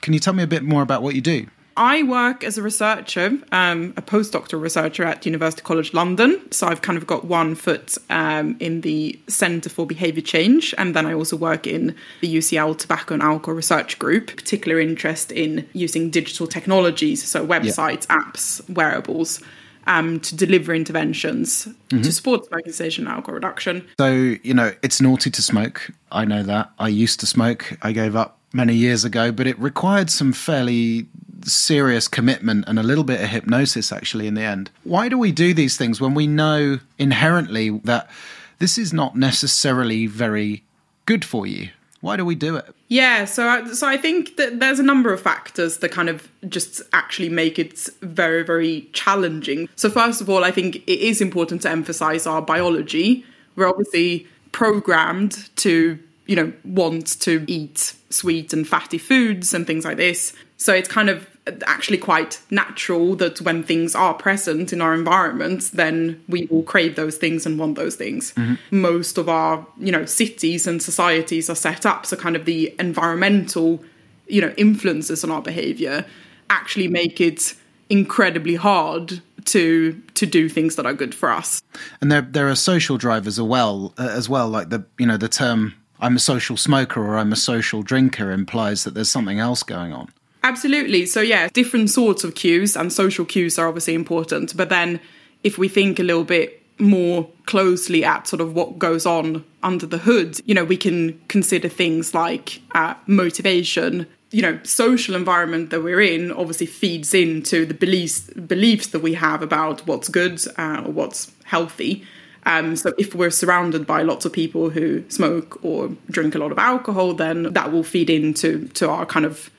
Can 0.00 0.12
you 0.12 0.20
tell 0.20 0.34
me 0.34 0.42
a 0.42 0.46
bit 0.46 0.62
more 0.62 0.82
about 0.82 1.02
what 1.02 1.14
you 1.14 1.20
do? 1.20 1.46
I 1.76 2.02
work 2.04 2.42
as 2.42 2.56
a 2.56 2.62
researcher, 2.62 3.38
um, 3.52 3.92
a 3.96 4.02
postdoctoral 4.02 4.62
researcher 4.62 5.04
at 5.04 5.26
University 5.26 5.62
College 5.62 5.92
London. 5.92 6.40
So 6.50 6.66
I've 6.66 6.80
kind 6.80 6.96
of 6.96 7.06
got 7.06 7.26
one 7.26 7.54
foot 7.54 7.98
um, 8.08 8.56
in 8.60 8.80
the 8.80 9.18
Centre 9.28 9.68
for 9.68 9.86
Behaviour 9.86 10.22
Change, 10.22 10.74
and 10.78 10.96
then 10.96 11.04
I 11.04 11.12
also 11.12 11.36
work 11.36 11.66
in 11.66 11.94
the 12.22 12.34
UCL 12.34 12.78
Tobacco 12.78 13.14
and 13.14 13.22
Alcohol 13.22 13.54
Research 13.54 13.98
Group. 13.98 14.28
Particular 14.36 14.80
interest 14.80 15.30
in 15.30 15.68
using 15.74 16.10
digital 16.10 16.46
technologies, 16.46 17.26
so 17.26 17.46
websites, 17.46 18.06
yeah. 18.08 18.16
apps, 18.16 18.68
wearables. 18.70 19.42
Um, 19.88 20.18
to 20.18 20.34
deliver 20.34 20.74
interventions 20.74 21.66
mm-hmm. 21.66 22.02
to 22.02 22.12
support 22.12 22.44
smoking 22.46 22.72
cessation 22.72 23.06
and 23.06 23.14
alcohol 23.14 23.36
reduction. 23.36 23.86
So, 24.00 24.10
you 24.42 24.52
know, 24.52 24.72
it's 24.82 25.00
naughty 25.00 25.30
to 25.30 25.40
smoke. 25.40 25.92
I 26.10 26.24
know 26.24 26.42
that. 26.42 26.72
I 26.80 26.88
used 26.88 27.20
to 27.20 27.26
smoke. 27.26 27.78
I 27.82 27.92
gave 27.92 28.16
up 28.16 28.36
many 28.52 28.74
years 28.74 29.04
ago, 29.04 29.30
but 29.30 29.46
it 29.46 29.56
required 29.60 30.10
some 30.10 30.32
fairly 30.32 31.06
serious 31.44 32.08
commitment 32.08 32.64
and 32.66 32.78
a 32.78 32.82
little 32.82 33.04
bit 33.04 33.20
of 33.20 33.28
hypnosis 33.28 33.92
actually 33.92 34.26
in 34.26 34.34
the 34.34 34.42
end. 34.42 34.70
Why 34.84 35.08
do 35.08 35.18
we 35.18 35.32
do 35.32 35.54
these 35.54 35.76
things 35.76 36.00
when 36.00 36.14
we 36.14 36.26
know 36.26 36.78
inherently 36.98 37.70
that 37.84 38.10
this 38.58 38.78
is 38.78 38.92
not 38.92 39.16
necessarily 39.16 40.06
very 40.06 40.64
good 41.04 41.24
for 41.24 41.46
you? 41.46 41.70
Why 42.00 42.16
do 42.16 42.24
we 42.24 42.34
do 42.34 42.56
it? 42.56 42.72
Yeah, 42.88 43.24
so 43.24 43.48
I, 43.48 43.64
so 43.72 43.88
I 43.88 43.96
think 43.96 44.36
that 44.36 44.60
there's 44.60 44.78
a 44.78 44.82
number 44.82 45.12
of 45.12 45.20
factors 45.20 45.78
that 45.78 45.90
kind 45.90 46.08
of 46.08 46.28
just 46.48 46.82
actually 46.92 47.30
make 47.30 47.58
it 47.58 47.78
very 48.00 48.44
very 48.44 48.88
challenging. 48.92 49.68
So 49.76 49.90
first 49.90 50.20
of 50.20 50.30
all, 50.30 50.44
I 50.44 50.50
think 50.50 50.76
it 50.76 51.00
is 51.00 51.20
important 51.20 51.62
to 51.62 51.70
emphasize 51.70 52.26
our 52.26 52.42
biology. 52.42 53.24
We're 53.56 53.68
obviously 53.68 54.26
programmed 54.52 55.50
to 55.56 55.98
you 56.26 56.36
know 56.36 56.52
want 56.64 57.20
to 57.20 57.44
eat 57.48 57.94
sweet 58.10 58.52
and 58.52 58.68
fatty 58.68 58.98
foods 58.98 59.52
and 59.54 59.66
things 59.66 59.84
like 59.84 59.96
this. 59.96 60.32
So 60.56 60.72
it's 60.72 60.88
kind 60.88 61.10
of 61.10 61.28
actually 61.66 61.98
quite 61.98 62.40
natural 62.50 63.14
that 63.16 63.40
when 63.40 63.62
things 63.62 63.94
are 63.94 64.14
present 64.14 64.72
in 64.72 64.80
our 64.80 64.94
environment, 64.94 65.70
then 65.72 66.22
we 66.28 66.46
will 66.50 66.62
crave 66.62 66.96
those 66.96 67.16
things 67.16 67.46
and 67.46 67.58
want 67.58 67.76
those 67.76 67.94
things. 67.94 68.34
Most 68.70 69.18
of 69.18 69.28
our, 69.28 69.66
you 69.78 69.92
know, 69.92 70.04
cities 70.06 70.66
and 70.66 70.82
societies 70.82 71.48
are 71.48 71.54
set 71.54 71.86
up 71.86 72.06
so 72.06 72.16
kind 72.16 72.34
of 72.36 72.46
the 72.46 72.74
environmental, 72.78 73.82
you 74.26 74.40
know, 74.40 74.52
influences 74.56 75.22
on 75.22 75.30
our 75.30 75.42
behavior 75.42 76.04
actually 76.50 76.88
make 76.88 77.20
it 77.20 77.54
incredibly 77.88 78.54
hard 78.56 79.20
to 79.44 80.00
to 80.14 80.26
do 80.26 80.48
things 80.48 80.74
that 80.76 80.86
are 80.86 80.94
good 80.94 81.14
for 81.14 81.30
us. 81.30 81.62
And 82.00 82.10
there 82.10 82.22
there 82.22 82.48
are 82.48 82.56
social 82.56 82.98
drivers 82.98 83.38
as 83.38 83.44
well 83.44 83.94
uh, 83.98 84.08
as 84.10 84.28
well 84.28 84.48
like 84.48 84.70
the 84.70 84.84
you 84.98 85.06
know 85.06 85.16
the 85.16 85.28
term 85.28 85.74
I'm 86.00 86.16
a 86.16 86.20
social 86.20 86.56
smoker 86.56 87.00
or 87.00 87.16
I'm 87.16 87.32
a 87.32 87.36
social 87.36 87.82
drinker 87.82 88.30
implies 88.30 88.84
that 88.84 88.94
there's 88.94 89.10
something 89.10 89.38
else 89.38 89.62
going 89.62 89.92
on. 89.92 90.08
Absolutely. 90.42 91.06
So, 91.06 91.20
yeah, 91.20 91.48
different 91.52 91.90
sorts 91.90 92.22
of 92.24 92.34
cues 92.34 92.76
and 92.76 92.92
social 92.92 93.24
cues 93.24 93.58
are 93.58 93.66
obviously 93.66 93.94
important. 93.94 94.56
But 94.56 94.68
then, 94.68 95.00
if 95.42 95.58
we 95.58 95.68
think 95.68 95.98
a 95.98 96.02
little 96.02 96.24
bit 96.24 96.62
more 96.78 97.28
closely 97.46 98.04
at 98.04 98.28
sort 98.28 98.40
of 98.40 98.54
what 98.54 98.78
goes 98.78 99.06
on 99.06 99.44
under 99.62 99.86
the 99.86 99.98
hood, 99.98 100.40
you 100.44 100.54
know, 100.54 100.64
we 100.64 100.76
can 100.76 101.18
consider 101.28 101.68
things 101.68 102.14
like 102.14 102.60
uh, 102.74 102.94
motivation. 103.06 104.06
You 104.30 104.42
know, 104.42 104.60
social 104.64 105.14
environment 105.14 105.70
that 105.70 105.82
we're 105.82 106.00
in 106.00 106.32
obviously 106.32 106.66
feeds 106.66 107.14
into 107.14 107.64
the 107.64 107.74
beliefs 107.74 108.20
beliefs 108.30 108.88
that 108.88 109.00
we 109.00 109.14
have 109.14 109.42
about 109.42 109.86
what's 109.86 110.08
good 110.08 110.40
uh, 110.58 110.82
or 110.84 110.92
what's 110.92 111.32
healthy. 111.44 112.04
Um, 112.44 112.76
so 112.76 112.92
if 112.96 113.14
we're 113.14 113.30
surrounded 113.30 113.86
by 113.86 114.02
lots 114.02 114.24
of 114.24 114.32
people 114.32 114.70
who 114.70 115.08
smoke 115.10 115.58
or 115.64 115.90
drink 116.10 116.34
a 116.36 116.38
lot 116.38 116.52
of 116.52 116.58
alcohol, 116.58 117.14
then 117.14 117.52
that 117.54 117.72
will 117.72 117.82
feed 117.82 118.08
into 118.08 118.68
to 118.68 118.88
our 118.88 119.04
kind 119.04 119.26
of 119.26 119.50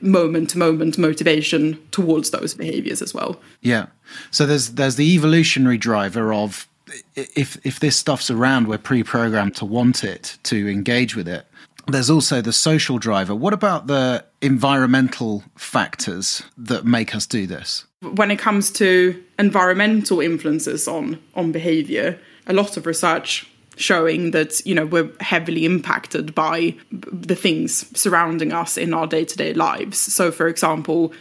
moment 0.00 0.50
to 0.50 0.58
moment 0.58 0.98
motivation 0.98 1.78
towards 1.90 2.30
those 2.30 2.54
behaviors 2.54 3.02
as 3.02 3.14
well. 3.14 3.40
Yeah. 3.60 3.86
So 4.30 4.46
there's 4.46 4.70
there's 4.70 4.96
the 4.96 5.14
evolutionary 5.14 5.78
driver 5.78 6.32
of 6.32 6.68
if 7.14 7.64
if 7.64 7.80
this 7.80 7.96
stuff's 7.96 8.30
around, 8.30 8.68
we're 8.68 8.78
pre-programmed 8.78 9.56
to 9.56 9.64
want 9.64 10.04
it, 10.04 10.38
to 10.44 10.68
engage 10.68 11.16
with 11.16 11.28
it. 11.28 11.46
There's 11.88 12.10
also 12.10 12.40
the 12.40 12.52
social 12.52 12.98
driver. 12.98 13.34
What 13.34 13.52
about 13.52 13.88
the 13.88 14.24
environmental 14.40 15.42
factors 15.56 16.42
that 16.56 16.84
make 16.84 17.14
us 17.14 17.26
do 17.26 17.46
this? 17.46 17.84
When 18.00 18.30
it 18.30 18.38
comes 18.38 18.70
to 18.72 19.20
environmental 19.38 20.20
influences 20.20 20.86
on 20.86 21.18
on 21.34 21.52
behavior, 21.52 22.18
a 22.46 22.52
lot 22.52 22.76
of 22.76 22.86
research 22.86 23.48
showing 23.76 24.32
that 24.32 24.64
you 24.66 24.74
know 24.74 24.86
we're 24.86 25.10
heavily 25.20 25.64
impacted 25.64 26.34
by 26.34 26.74
the 26.90 27.36
things 27.36 27.86
surrounding 27.98 28.52
us 28.52 28.76
in 28.76 28.94
our 28.94 29.06
day-to-day 29.06 29.54
lives. 29.54 29.98
So 29.98 30.30
for 30.30 30.48
example 30.48 31.12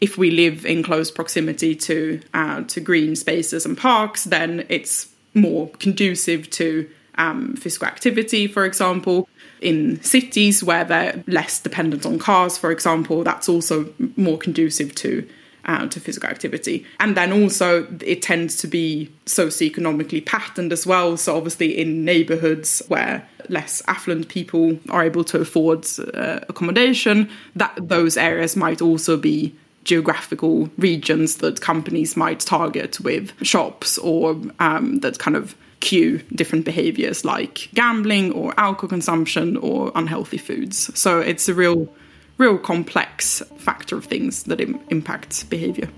if 0.00 0.18
we 0.18 0.30
live 0.30 0.66
in 0.66 0.82
close 0.82 1.10
proximity 1.10 1.74
to 1.74 2.20
uh, 2.34 2.62
to 2.62 2.80
green 2.80 3.16
spaces 3.16 3.64
and 3.66 3.76
parks 3.76 4.24
then 4.24 4.66
it's 4.68 5.08
more 5.34 5.68
conducive 5.78 6.48
to 6.50 6.88
um, 7.18 7.56
physical 7.56 7.88
activity 7.88 8.46
for 8.46 8.64
example. 8.64 9.28
In 9.62 10.02
cities 10.02 10.62
where 10.62 10.84
they're 10.84 11.24
less 11.26 11.60
dependent 11.60 12.04
on 12.04 12.18
cars 12.18 12.58
for 12.58 12.70
example 12.70 13.24
that's 13.24 13.48
also 13.48 13.92
more 14.16 14.36
conducive 14.36 14.94
to 14.96 15.26
uh, 15.66 15.86
to 15.88 16.00
physical 16.00 16.28
activity. 16.28 16.86
And 17.00 17.16
then 17.16 17.32
also, 17.32 17.86
it 18.00 18.22
tends 18.22 18.56
to 18.58 18.66
be 18.66 19.12
socioeconomically 19.26 20.24
patterned 20.24 20.72
as 20.72 20.86
well. 20.86 21.16
So, 21.16 21.36
obviously, 21.36 21.76
in 21.76 22.04
neighborhoods 22.04 22.82
where 22.88 23.28
less 23.48 23.82
affluent 23.86 24.28
people 24.28 24.78
are 24.90 25.04
able 25.04 25.24
to 25.24 25.40
afford 25.40 25.86
uh, 26.14 26.40
accommodation, 26.48 27.28
that 27.54 27.76
those 27.80 28.16
areas 28.16 28.56
might 28.56 28.80
also 28.80 29.16
be 29.16 29.54
geographical 29.84 30.68
regions 30.78 31.36
that 31.36 31.60
companies 31.60 32.16
might 32.16 32.40
target 32.40 32.98
with 33.00 33.32
shops 33.44 33.98
or 33.98 34.40
um, 34.58 34.98
that 35.00 35.18
kind 35.18 35.36
of 35.36 35.54
cue 35.78 36.18
different 36.34 36.64
behaviors 36.64 37.24
like 37.24 37.68
gambling 37.72 38.32
or 38.32 38.52
alcohol 38.58 38.88
consumption 38.88 39.56
or 39.58 39.92
unhealthy 39.94 40.38
foods. 40.38 40.90
So 40.98 41.20
it's 41.20 41.48
a 41.48 41.54
real 41.54 41.88
real 42.38 42.58
complex 42.58 43.42
factor 43.56 43.96
of 43.96 44.04
things 44.04 44.44
that 44.44 44.60
Im- 44.60 44.80
impacts 44.90 45.42
behavior. 45.44 45.88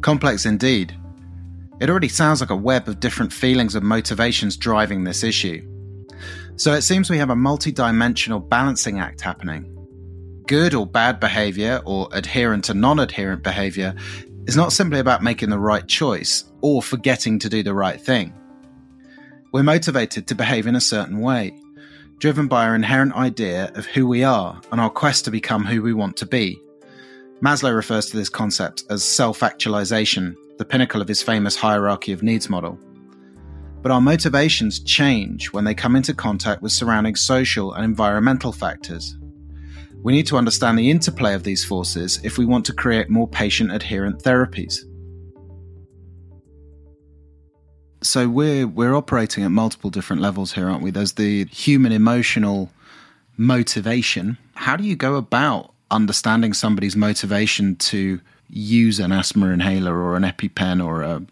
Complex 0.00 0.46
indeed. 0.46 0.96
It 1.80 1.90
already 1.90 2.08
sounds 2.08 2.40
like 2.40 2.50
a 2.50 2.56
web 2.56 2.88
of 2.88 3.00
different 3.00 3.32
feelings 3.32 3.74
and 3.74 3.84
motivations 3.84 4.56
driving 4.56 5.04
this 5.04 5.22
issue. 5.22 5.66
So 6.56 6.74
it 6.74 6.82
seems 6.82 7.08
we 7.08 7.18
have 7.18 7.30
a 7.30 7.36
multi-dimensional 7.36 8.40
balancing 8.40 8.98
act 8.98 9.20
happening. 9.20 9.76
Good 10.46 10.74
or 10.74 10.86
bad 10.86 11.20
behavior, 11.20 11.80
or 11.84 12.08
adherent 12.12 12.64
to 12.64 12.74
non 12.74 12.98
adherent 12.98 13.42
behavior, 13.42 13.94
is 14.46 14.56
not 14.56 14.72
simply 14.72 14.98
about 14.98 15.22
making 15.22 15.48
the 15.48 15.58
right 15.58 15.86
choice 15.86 16.44
or 16.60 16.82
forgetting 16.82 17.38
to 17.38 17.48
do 17.48 17.62
the 17.62 17.72
right 17.72 18.00
thing. 18.00 18.34
We're 19.52 19.62
motivated 19.62 20.26
to 20.26 20.34
behave 20.34 20.66
in 20.66 20.76
a 20.76 20.80
certain 20.80 21.20
way, 21.20 21.54
driven 22.20 22.46
by 22.46 22.66
our 22.66 22.74
inherent 22.74 23.14
idea 23.14 23.72
of 23.74 23.86
who 23.86 24.06
we 24.06 24.22
are 24.22 24.60
and 24.70 24.80
our 24.80 24.90
quest 24.90 25.24
to 25.24 25.30
become 25.30 25.64
who 25.64 25.80
we 25.80 25.94
want 25.94 26.18
to 26.18 26.26
be. 26.26 26.60
Maslow 27.40 27.74
refers 27.74 28.10
to 28.10 28.16
this 28.16 28.28
concept 28.28 28.84
as 28.90 29.02
self 29.02 29.42
actualization, 29.42 30.36
the 30.58 30.64
pinnacle 30.64 31.00
of 31.00 31.08
his 31.08 31.22
famous 31.22 31.56
hierarchy 31.56 32.12
of 32.12 32.22
needs 32.22 32.50
model. 32.50 32.78
But 33.80 33.90
our 33.90 34.02
motivations 34.02 34.80
change 34.80 35.50
when 35.54 35.64
they 35.64 35.74
come 35.74 35.96
into 35.96 36.12
contact 36.12 36.60
with 36.60 36.72
surrounding 36.72 37.16
social 37.16 37.72
and 37.72 37.82
environmental 37.82 38.52
factors. 38.52 39.16
We 40.02 40.12
need 40.12 40.26
to 40.26 40.36
understand 40.36 40.78
the 40.78 40.90
interplay 40.90 41.32
of 41.32 41.44
these 41.44 41.64
forces 41.64 42.20
if 42.22 42.36
we 42.36 42.44
want 42.44 42.66
to 42.66 42.74
create 42.74 43.08
more 43.08 43.28
patient 43.28 43.72
adherent 43.72 44.22
therapies. 44.22 44.84
So 48.02 48.28
we're 48.28 48.66
we're 48.66 48.94
operating 48.94 49.44
at 49.44 49.50
multiple 49.50 49.90
different 49.90 50.22
levels 50.22 50.52
here, 50.52 50.68
aren't 50.68 50.82
we? 50.82 50.90
There's 50.90 51.12
the 51.12 51.44
human 51.46 51.92
emotional 51.92 52.70
motivation. 53.36 54.38
How 54.54 54.76
do 54.76 54.84
you 54.84 54.96
go 54.96 55.16
about 55.16 55.72
understanding 55.90 56.52
somebody's 56.52 56.96
motivation 56.96 57.76
to 57.76 58.20
use 58.48 58.98
an 58.98 59.12
asthma 59.12 59.50
inhaler 59.50 59.96
or 59.96 60.16
an 60.16 60.22
EpiPen 60.22 60.84
or 60.84 61.02
a, 61.02 61.22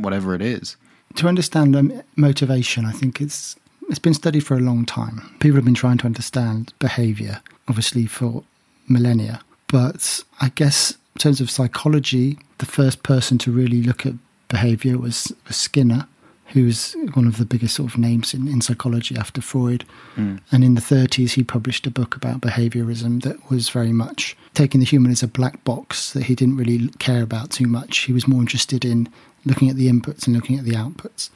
whatever 0.00 0.34
it 0.34 0.42
is? 0.42 0.76
To 1.16 1.28
understand 1.28 1.76
um, 1.76 2.02
motivation, 2.16 2.84
I 2.84 2.92
think 2.92 3.20
it's 3.20 3.56
it's 3.88 4.00
been 4.00 4.14
studied 4.14 4.44
for 4.44 4.56
a 4.56 4.60
long 4.60 4.84
time. 4.84 5.36
People 5.38 5.56
have 5.56 5.64
been 5.64 5.74
trying 5.74 5.98
to 5.98 6.06
understand 6.06 6.72
behavior, 6.80 7.40
obviously 7.68 8.06
for 8.06 8.42
millennia. 8.88 9.40
But 9.68 10.22
I 10.40 10.48
guess 10.50 10.92
in 11.14 11.20
terms 11.20 11.40
of 11.40 11.50
psychology, 11.50 12.38
the 12.58 12.66
first 12.66 13.02
person 13.02 13.38
to 13.38 13.52
really 13.52 13.82
look 13.82 14.04
at 14.04 14.14
behavior 14.48 14.98
was, 14.98 15.32
was 15.46 15.56
Skinner 15.56 16.06
who's 16.48 16.94
one 17.14 17.26
of 17.26 17.38
the 17.38 17.44
biggest 17.44 17.74
sort 17.74 17.92
of 17.92 17.98
names 17.98 18.32
in, 18.32 18.46
in 18.48 18.60
psychology 18.60 19.16
after 19.16 19.40
Freud. 19.40 19.84
Mm. 20.16 20.40
And 20.52 20.64
in 20.64 20.74
the 20.74 20.80
30s, 20.80 21.32
he 21.32 21.42
published 21.42 21.86
a 21.86 21.90
book 21.90 22.14
about 22.14 22.40
behaviorism 22.40 23.22
that 23.22 23.50
was 23.50 23.68
very 23.68 23.92
much 23.92 24.36
taking 24.54 24.80
the 24.80 24.86
human 24.86 25.10
as 25.10 25.22
a 25.22 25.28
black 25.28 25.62
box 25.64 26.12
that 26.12 26.24
he 26.24 26.34
didn't 26.34 26.56
really 26.56 26.88
care 26.98 27.22
about 27.22 27.50
too 27.50 27.66
much. 27.66 27.98
He 27.98 28.12
was 28.12 28.28
more 28.28 28.40
interested 28.40 28.84
in 28.84 29.08
looking 29.44 29.68
at 29.68 29.76
the 29.76 29.88
inputs 29.88 30.26
and 30.26 30.36
looking 30.36 30.58
at 30.58 30.64
the 30.64 30.72
outputs. 30.72 31.30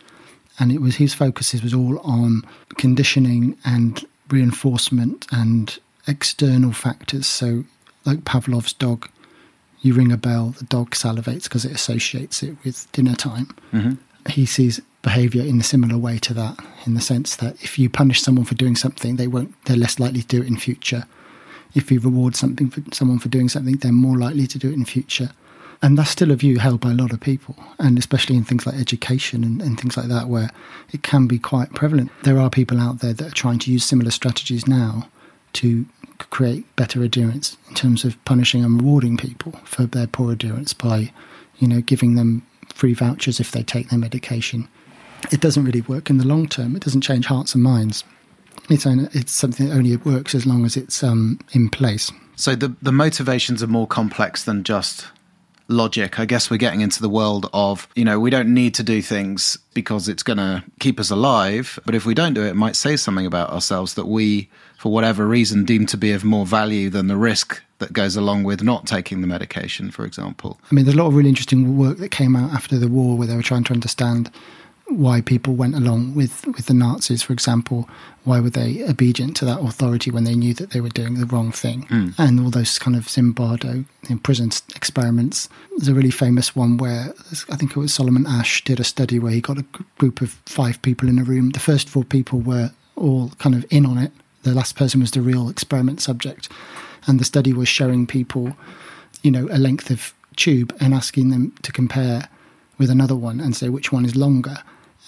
And 0.59 0.71
it 0.71 0.81
was 0.81 0.97
his 0.97 1.15
focus 1.15 1.61
was 1.63 1.75
all 1.75 1.99
on 2.01 2.43
conditioning 2.77 3.57
and 3.65 4.05
reinforcement 4.29 5.27
and 5.33 5.77
external 6.07 6.73
factors. 6.73 7.27
So, 7.27 7.65
like 8.05 8.25
Pavlov's 8.25 8.75
dog, 8.75 9.09
you 9.81 9.95
ring 9.95 10.13
a 10.13 10.17
bell, 10.17 10.51
the 10.59 10.65
dog 10.65 10.91
salivates 10.91 11.45
because 11.45 11.65
it 11.65 11.73
associates 11.73 12.43
it 12.43 12.57
with 12.65 12.91
dinner 12.93 13.15
time. 13.15 13.47
Mm-hmm. 13.73 13.95
He 14.31 14.45
sees 14.45 14.81
behavior 15.03 15.43
in 15.43 15.61
a 15.61 15.65
similar 15.65 15.97
way 15.97 16.19
to 16.19 16.35
that, 16.35 16.59
in 16.87 16.95
the 16.95 17.01
sense 17.01 17.37
that 17.37 17.63
if 17.63 17.79
you 17.79 17.89
punish 17.89 18.21
someone 18.21 18.45
for 18.45 18.55
doing 18.55 18.77
something, 18.77 19.17
they 19.17 19.27
won't. 19.27 19.55
They're 19.65 19.77
less 19.77 19.99
likely 19.99 20.23
to 20.23 20.27
do 20.27 20.43
it 20.43 20.49
in 20.49 20.57
future. 20.57 21.05
If 21.75 21.91
you 21.91 22.01
reward 22.01 22.37
something 22.37 22.69
for 22.69 22.83
someone 22.93 23.19
for 23.19 23.29
doing 23.29 23.49
something, 23.49 23.77
they're 23.77 23.93
more 23.93 24.19
likely 24.19 24.47
to 24.49 24.59
do 24.59 24.71
it 24.71 24.75
in 24.75 24.85
future. 24.85 25.31
And 25.83 25.97
that's 25.97 26.11
still 26.11 26.31
a 26.31 26.37
view 26.37 26.59
held 26.59 26.81
by 26.81 26.91
a 26.91 26.95
lot 26.95 27.13
of 27.13 27.21
people, 27.21 27.57
and 27.79 27.99
especially 27.99 28.37
in 28.37 28.45
things 28.45 28.67
like 28.67 28.75
education 28.75 29.45
and, 29.45 29.63
and 29.63 29.81
things 29.81 29.97
like 29.97 30.09
that, 30.09 30.29
where 30.29 30.51
it 30.93 31.03
can 31.03 31.27
be 31.27 31.39
quite 31.39 31.73
prevalent. 31.73 32.11
There 32.23 32.39
are 32.39 32.51
people 32.51 32.79
out 32.79 33.01
there 33.01 33.15
that 33.15 33.29
are 33.29 33.35
trying 33.35 33.61
to 33.61 33.73
use 33.73 33.85
similar 33.85 34.11
strategies 34.11 34.67
now 34.67 35.09
to 35.55 35.87
create 36.29 36.65
better 36.77 37.03
adherence 37.03 37.57
in 37.69 37.75
terms 37.75 38.05
of 38.05 38.23
punishing 38.27 38.63
and 38.63 38.79
rewarding 38.83 39.17
people 39.17 39.53
for 39.65 39.87
their 39.87 40.07
poor 40.07 40.33
adherence 40.33 40.75
by, 40.75 41.13
you 41.59 41.67
know, 41.67 41.81
giving 41.81 42.15
them 42.15 42.47
free 42.75 42.93
vouchers 42.93 43.41
if 43.41 43.51
they 43.53 43.63
take 43.63 43.89
their 43.89 43.99
medication 43.99 44.69
it 45.31 45.41
doesn't 45.41 45.65
really 45.65 45.83
work 45.83 46.11
in 46.11 46.19
the 46.19 46.27
long 46.27 46.49
term. 46.49 46.77
It 46.77 46.83
doesn't 46.83 47.03
change 47.03 47.27
hearts 47.27 47.55
and 47.55 47.63
minds. 47.63 48.05
It's 48.69 48.87
only, 48.87 49.09
it's 49.13 49.33
something 49.33 49.69
that 49.69 49.75
only 49.75 49.97
works 49.97 50.35
as 50.35 50.47
long 50.47 50.65
as 50.65 50.77
it's 50.77 51.03
um, 51.03 51.39
in 51.53 51.69
place. 51.69 52.13
So 52.37 52.55
the 52.55 52.75
the 52.81 52.93
motivations 52.93 53.63
are 53.63 53.67
more 53.67 53.87
complex 53.87 54.45
than 54.45 54.65
just 54.65 55.07
logic. 55.71 56.19
I 56.19 56.25
guess 56.25 56.51
we're 56.51 56.57
getting 56.57 56.81
into 56.81 57.01
the 57.01 57.09
world 57.09 57.49
of, 57.53 57.89
you 57.95 58.05
know, 58.05 58.19
we 58.19 58.31
don't 58.31 58.53
need 58.53 58.75
to 58.75 58.83
do 58.83 59.01
things 59.01 59.57
because 59.73 60.09
it's 60.09 60.23
going 60.23 60.39
to 60.39 60.65
keep 60.81 60.99
us 61.01 61.11
alive. 61.11 61.79
But 61.87 61.95
if 61.95 62.05
we 62.05 62.15
don't 62.15 62.35
do 62.35 62.43
it, 62.43 62.49
it 62.49 62.57
might 62.57 62.77
say 62.77 62.97
something 62.97 63.27
about 63.27 63.51
ourselves 63.51 63.95
that 63.95 64.07
we, 64.07 64.51
for 64.77 64.93
whatever 64.93 65.27
reason, 65.27 65.65
deem 65.65 65.87
to 65.87 65.97
be 65.97 66.13
of 66.13 66.25
more 66.25 66.45
value 66.45 66.91
than 66.91 67.07
the 67.07 67.17
risk 67.17 67.63
that 67.79 67.93
goes 67.93 68.17
along 68.17 68.45
with 68.45 68.63
not 68.63 68.87
taking 68.87 69.21
the 69.21 69.27
medication, 69.27 69.91
for 69.91 70.05
example. 70.05 70.59
I 70.71 70.75
mean, 70.75 70.85
there's 70.85 70.97
a 70.97 70.99
lot 70.99 71.07
of 71.07 71.15
really 71.15 71.31
interesting 71.31 71.79
work 71.79 71.99
that 71.99 72.11
came 72.11 72.37
out 72.37 72.53
after 72.53 72.77
the 72.77 72.89
war 72.89 73.17
where 73.17 73.27
they 73.27 73.37
were 73.37 73.43
trying 73.43 73.65
to 73.65 73.73
understand 73.73 74.31
why 74.91 75.21
people 75.21 75.55
went 75.55 75.75
along 75.75 76.15
with, 76.15 76.47
with 76.47 76.67
the 76.67 76.75
Nazis, 76.75 77.23
for 77.23 77.33
example. 77.33 77.89
Why 78.25 78.41
were 78.41 78.51
they 78.51 78.85
obedient 78.89 79.37
to 79.37 79.45
that 79.45 79.61
authority 79.61 80.11
when 80.11 80.25
they 80.25 80.35
knew 80.35 80.53
that 80.55 80.71
they 80.71 80.81
were 80.81 80.89
doing 80.89 81.15
the 81.15 81.27
wrong 81.27 81.53
thing? 81.53 81.87
Mm. 81.87 82.15
And 82.19 82.41
all 82.41 82.51
those 82.51 82.79
kind 82.79 82.97
of 82.97 83.05
Zimbardo 83.07 83.85
in 84.09 84.19
prison 84.19 84.51
experiments. 84.75 85.49
There's 85.77 85.89
a 85.89 85.95
really 85.95 86.11
famous 86.11 86.57
one 86.57 86.77
where 86.77 87.15
I 87.49 87.57
think 87.57 87.71
it 87.71 87.77
was 87.77 87.95
Solomon 87.95 88.27
Asch 88.27 88.65
did 88.65 88.81
a 88.81 88.85
study 88.85 89.19
where 89.19 89.33
he 89.33 89.41
got 89.41 89.59
a 89.59 89.65
group 89.99 90.21
of 90.21 90.31
five 90.47 90.83
people 90.83 91.09
in 91.09 91.19
a 91.19 91.25
room. 91.25 91.51
The 91.51 91.61
first 91.61 91.89
four 91.89 92.05
people 92.05 92.41
were 92.41 92.71
all 92.97 93.31
kind 93.39 93.55
of 93.55 93.65
in 93.71 93.87
on 93.87 93.97
it. 93.97 94.13
The 94.43 94.55
last 94.55 94.77
person 94.77 95.01
was 95.01 95.13
the 95.13 95.23
real 95.23 95.49
experiment 95.49 96.01
subject. 96.01 96.49
And 97.07 97.19
the 97.19 97.25
study 97.25 97.53
was 97.53 97.69
showing 97.69 98.07
people, 98.07 98.57
you 99.23 99.31
know, 99.31 99.49
a 99.51 99.59
length 99.59 99.91
of 99.91 100.15
tube 100.37 100.77
and 100.81 100.95
asking 100.95 101.31
them 101.31 101.55
to 101.63 101.73
compare 101.73 102.29
with 102.77 102.91
another 102.91 103.17
one 103.17 103.41
and 103.41 103.55
say 103.55 103.69
which 103.69 103.93
one 103.93 104.05
is 104.05 104.17
longer 104.17 104.59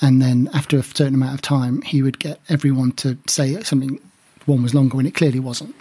and 0.01 0.21
then 0.21 0.49
after 0.55 0.79
a 0.79 0.83
certain 0.83 1.15
amount 1.15 1.35
of 1.35 1.43
time, 1.43 1.83
he 1.83 2.03
would 2.03 2.19
get 2.19 2.41
everyone 2.49 2.93
to 2.93 3.19
say 3.27 3.61
something 3.63 4.01
one 4.47 4.63
was 4.63 4.75
longer 4.75 4.97
when 4.97 5.07
it 5.07 5.15
clearly 5.15 5.39
wasn't. 5.39 5.75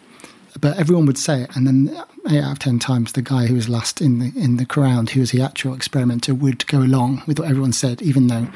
But 0.60 0.78
everyone 0.78 1.06
would 1.06 1.18
say 1.18 1.44
it, 1.44 1.56
and 1.56 1.66
then 1.66 2.04
eight 2.30 2.44
out 2.44 2.52
of 2.52 2.60
ten 2.60 2.78
times, 2.78 3.14
the 3.14 3.22
guy 3.22 3.48
who 3.48 3.56
was 3.56 3.70
last 3.70 4.02
in 4.02 4.20
the 4.20 4.34
in 4.36 4.58
the 4.58 4.66
crowd, 4.66 5.12
who 5.12 5.22
was 5.22 5.32
the 5.32 5.42
actual 5.42 5.74
experimenter, 5.74 6.36
would 6.36 6.68
go 6.68 6.80
along 6.80 7.24
with 7.26 7.40
what 7.40 7.50
everyone 7.50 7.72
said, 7.72 8.02
even 8.02 8.28
though 8.28 8.48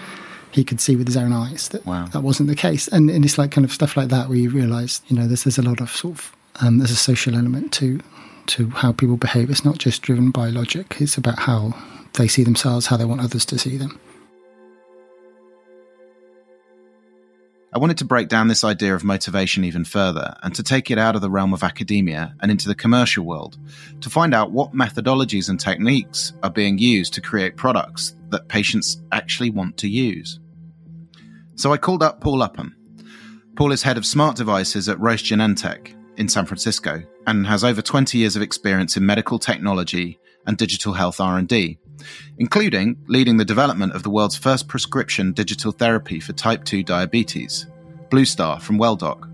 he 0.52 0.64
could 0.64 0.82
see 0.82 0.96
with 0.96 1.08
his 1.08 1.18
own 1.18 1.32
eyes 1.32 1.70
that 1.70 1.86
wow. 1.86 2.06
that 2.08 2.22
wasn't 2.22 2.50
the 2.50 2.56
case. 2.56 2.88
And, 2.90 3.10
and 3.10 3.24
it's 3.24 3.38
like 3.38 3.52
kind 3.52 3.64
of 3.66 3.72
stuff 3.72 3.96
like 3.96 4.10
that 4.10 4.28
where 4.28 4.38
you 4.38 4.50
realise, 4.50 5.02
you 5.08 5.16
know, 5.16 5.26
there's 5.28 5.46
there's 5.46 5.58
a 5.58 5.62
lot 5.62 5.80
of 5.80 5.90
sort 5.90 6.18
of 6.18 6.36
um, 6.62 6.80
there's 6.80 6.92
a 6.92 6.98
social 6.98 7.34
element 7.34 7.72
to 7.74 8.02
to 8.48 8.70
how 8.72 8.92
people 8.92 9.18
behave. 9.18 9.50
It's 9.50 9.66
not 9.66 9.78
just 9.78 10.02
driven 10.02 10.32
by 10.32 10.50
logic. 10.50 10.98
It's 11.00 11.18
about 11.18 11.40
how 11.40 11.74
they 12.14 12.28
see 12.28 12.44
themselves, 12.44 12.88
how 12.88 12.98
they 12.98 13.06
want 13.06 13.22
others 13.22 13.46
to 13.46 13.58
see 13.58 13.78
them. 13.78 14.00
I 17.76 17.78
wanted 17.78 17.98
to 17.98 18.06
break 18.06 18.30
down 18.30 18.48
this 18.48 18.64
idea 18.64 18.96
of 18.96 19.04
motivation 19.04 19.66
even 19.66 19.84
further 19.84 20.34
and 20.42 20.56
to 20.56 20.64
take 20.64 20.90
it 20.90 20.98
out 20.98 21.18
of 21.18 21.22
the 21.22 21.30
realm 21.30 21.54
of 21.54 21.62
academia 21.62 22.34
and 22.40 22.50
into 22.50 22.70
the 22.70 22.74
commercial 22.74 23.26
world 23.26 23.58
to 24.00 24.10
find 24.10 24.34
out 24.34 24.52
what 24.52 24.72
methodologies 24.72 25.50
and 25.50 25.60
techniques 25.60 26.32
are 26.42 26.50
being 26.50 26.78
used 26.78 27.14
to 27.16 27.22
create 27.22 27.58
products 27.58 28.16
that 28.30 28.48
patients 28.48 29.04
actually 29.12 29.50
want 29.50 29.76
to 29.76 29.90
use. 29.90 30.40
So 31.56 31.74
I 31.74 31.78
called 31.78 32.02
up 32.02 32.22
Paul 32.22 32.44
Upham. 32.44 32.78
Paul 33.58 33.74
is 33.74 33.84
head 33.84 33.98
of 33.98 34.06
smart 34.06 34.38
devices 34.38 34.88
at 34.88 35.00
Roche 35.02 35.30
Genentech 35.30 35.94
in 36.16 36.30
San 36.30 36.46
Francisco 36.46 37.04
and 37.28 37.46
has 37.46 37.66
over 37.66 37.82
20 37.82 38.18
years 38.18 38.38
of 38.38 38.42
experience 38.42 38.96
in 38.96 39.06
medical 39.06 39.38
technology 39.38 40.18
and 40.48 40.56
digital 40.56 40.94
health 40.94 41.20
R&D, 41.20 41.78
including 42.38 42.98
leading 43.08 43.38
the 43.38 43.46
development 43.46 43.94
of 43.94 44.04
the 44.04 44.10
world's 44.10 44.38
first 44.38 44.68
prescription 44.68 45.34
digital 45.34 45.72
therapy 45.72 46.20
for 46.20 46.34
type 46.34 46.64
2 46.64 46.84
diabetes, 46.84 47.68
Bluestar 48.10 48.62
from 48.62 48.78
Welldoc. 48.78 49.30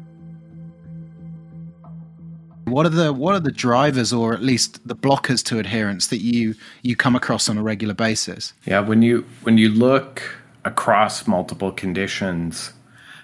What 2.66 2.86
are 2.86 2.90
the 2.90 3.12
what 3.12 3.36
are 3.36 3.40
the 3.40 3.52
drivers 3.52 4.14
or 4.14 4.34
at 4.34 4.42
least 4.42 4.88
the 4.88 4.96
blockers 4.96 5.44
to 5.46 5.60
adherence 5.60 6.08
that 6.08 6.22
you 6.22 6.56
you 6.84 6.96
come 6.96 7.16
across 7.16 7.50
on 7.50 7.58
a 7.58 7.64
regular 7.64 7.94
basis? 7.94 8.54
Yeah, 8.66 8.80
when 8.80 9.02
you 9.02 9.26
when 9.44 9.58
you 9.58 9.70
look 9.70 10.22
across 10.64 11.28
multiple 11.28 11.72
conditions, 11.72 12.72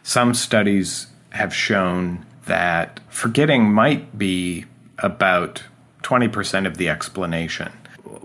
some 0.03 0.33
studies 0.33 1.07
have 1.29 1.53
shown 1.53 2.25
that 2.45 2.99
forgetting 3.09 3.71
might 3.71 4.17
be 4.17 4.65
about 4.99 5.63
20% 6.03 6.65
of 6.65 6.77
the 6.77 6.89
explanation 6.89 7.71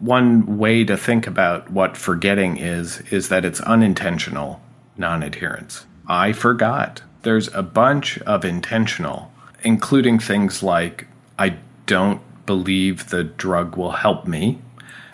one 0.02 0.58
way 0.58 0.82
to 0.84 0.96
think 0.96 1.28
about 1.28 1.70
what 1.70 1.96
forgetting 1.96 2.56
is 2.56 3.00
is 3.12 3.28
that 3.28 3.44
it's 3.44 3.60
unintentional 3.60 4.60
non-adherence. 4.96 5.86
I 6.08 6.32
forgot. 6.32 7.02
There's 7.22 7.54
a 7.54 7.62
bunch 7.62 8.18
of 8.22 8.44
intentional, 8.44 9.30
including 9.62 10.18
things 10.18 10.60
like 10.60 11.06
I 11.38 11.56
don't 11.86 12.20
believe 12.46 13.10
the 13.10 13.22
drug 13.22 13.76
will 13.76 13.92
help 13.92 14.26
me. 14.26 14.58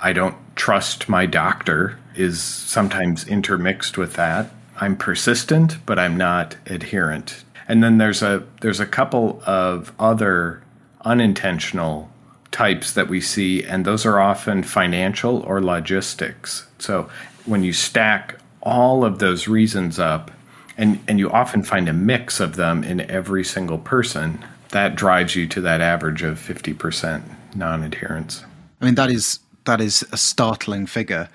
I 0.01 0.15
don't 0.15 0.37
trust 0.57 1.07
my 1.07 1.27
doctor 1.27 1.99
is 2.15 2.41
sometimes 2.41 3.29
intermixed 3.29 3.99
with 3.99 4.15
that. 4.15 4.51
I'm 4.81 4.97
persistent, 4.97 5.85
but 5.85 5.99
I'm 5.99 6.17
not 6.17 6.57
adherent. 6.65 7.45
And 7.69 7.85
then 7.85 7.99
there's 7.99 8.23
a 8.23 8.45
there's 8.63 8.81
a 8.81 8.87
couple 8.87 9.43
of 9.45 9.93
other 9.99 10.63
unintentional 11.05 12.11
types 12.51 12.93
that 12.93 13.09
we 13.09 13.21
see, 13.21 13.63
and 13.65 13.85
those 13.85 14.07
are 14.07 14.21
often 14.21 14.63
financial 14.63 15.41
or 15.43 15.63
logistics. 15.63 16.67
So 16.79 17.09
when 17.45 17.63
you 17.63 17.73
stack 17.73 18.39
all 18.63 19.05
of 19.05 19.19
those 19.19 19.49
reasons 19.49 19.99
up, 19.99 20.31
and, 20.77 21.01
and 21.09 21.19
you 21.19 21.31
often 21.31 21.63
find 21.63 21.89
a 21.89 21.93
mix 21.93 22.39
of 22.39 22.57
them 22.57 22.85
in 22.85 23.01
every 23.11 23.45
single 23.45 23.79
person, 23.79 24.45
that 24.71 24.95
drives 24.95 25.35
you 25.35 25.47
to 25.49 25.61
that 25.63 25.81
average 25.81 26.23
of 26.23 26.39
50% 26.39 27.23
non 27.55 27.83
adherence. 27.83 28.45
I 28.81 28.85
mean, 28.85 28.95
that 28.95 29.11
is 29.11 29.41
that 29.65 29.81
is 29.81 30.07
a 30.13 30.17
startling 30.17 30.87
figure. 30.87 31.29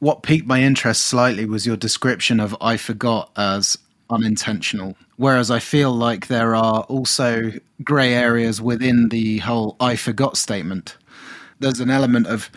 What 0.00 0.22
piqued 0.22 0.46
my 0.46 0.62
interest 0.62 1.06
slightly 1.06 1.44
was 1.46 1.66
your 1.66 1.76
description 1.76 2.40
of 2.40 2.56
I 2.60 2.76
forgot 2.76 3.30
as 3.36 3.78
unintentional. 4.10 4.96
Whereas 5.16 5.50
I 5.50 5.58
feel 5.58 5.92
like 5.92 6.28
there 6.28 6.54
are 6.54 6.82
also 6.82 7.52
grey 7.82 8.14
areas 8.14 8.60
within 8.60 9.08
the 9.08 9.38
whole 9.38 9.76
I 9.80 9.96
forgot 9.96 10.36
statement. 10.36 10.96
There's 11.60 11.80
an 11.80 11.90
element 11.90 12.26
of 12.26 12.50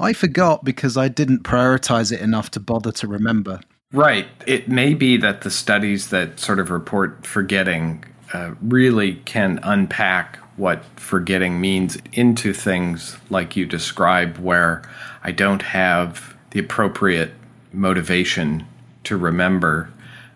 I 0.00 0.12
forgot 0.12 0.64
because 0.64 0.96
I 0.96 1.08
didn't 1.08 1.44
prioritize 1.44 2.12
it 2.12 2.20
enough 2.20 2.50
to 2.52 2.60
bother 2.60 2.92
to 2.92 3.06
remember. 3.06 3.60
Right. 3.92 4.26
It 4.46 4.68
may 4.68 4.94
be 4.94 5.16
that 5.18 5.42
the 5.42 5.50
studies 5.50 6.10
that 6.10 6.38
sort 6.38 6.58
of 6.58 6.70
report 6.70 7.26
forgetting 7.26 8.04
uh, 8.34 8.54
really 8.60 9.14
can 9.24 9.60
unpack 9.62 10.36
what 10.56 10.84
forgetting 10.96 11.60
means 11.60 11.96
into 12.12 12.52
things 12.52 13.16
like 13.30 13.56
you 13.56 13.64
describe, 13.64 14.36
where 14.38 14.82
I 15.22 15.30
don't 15.30 15.62
have 15.62 16.36
the 16.50 16.58
appropriate 16.58 17.30
motivation 17.72 18.66
to 19.04 19.16
remember 19.16 19.88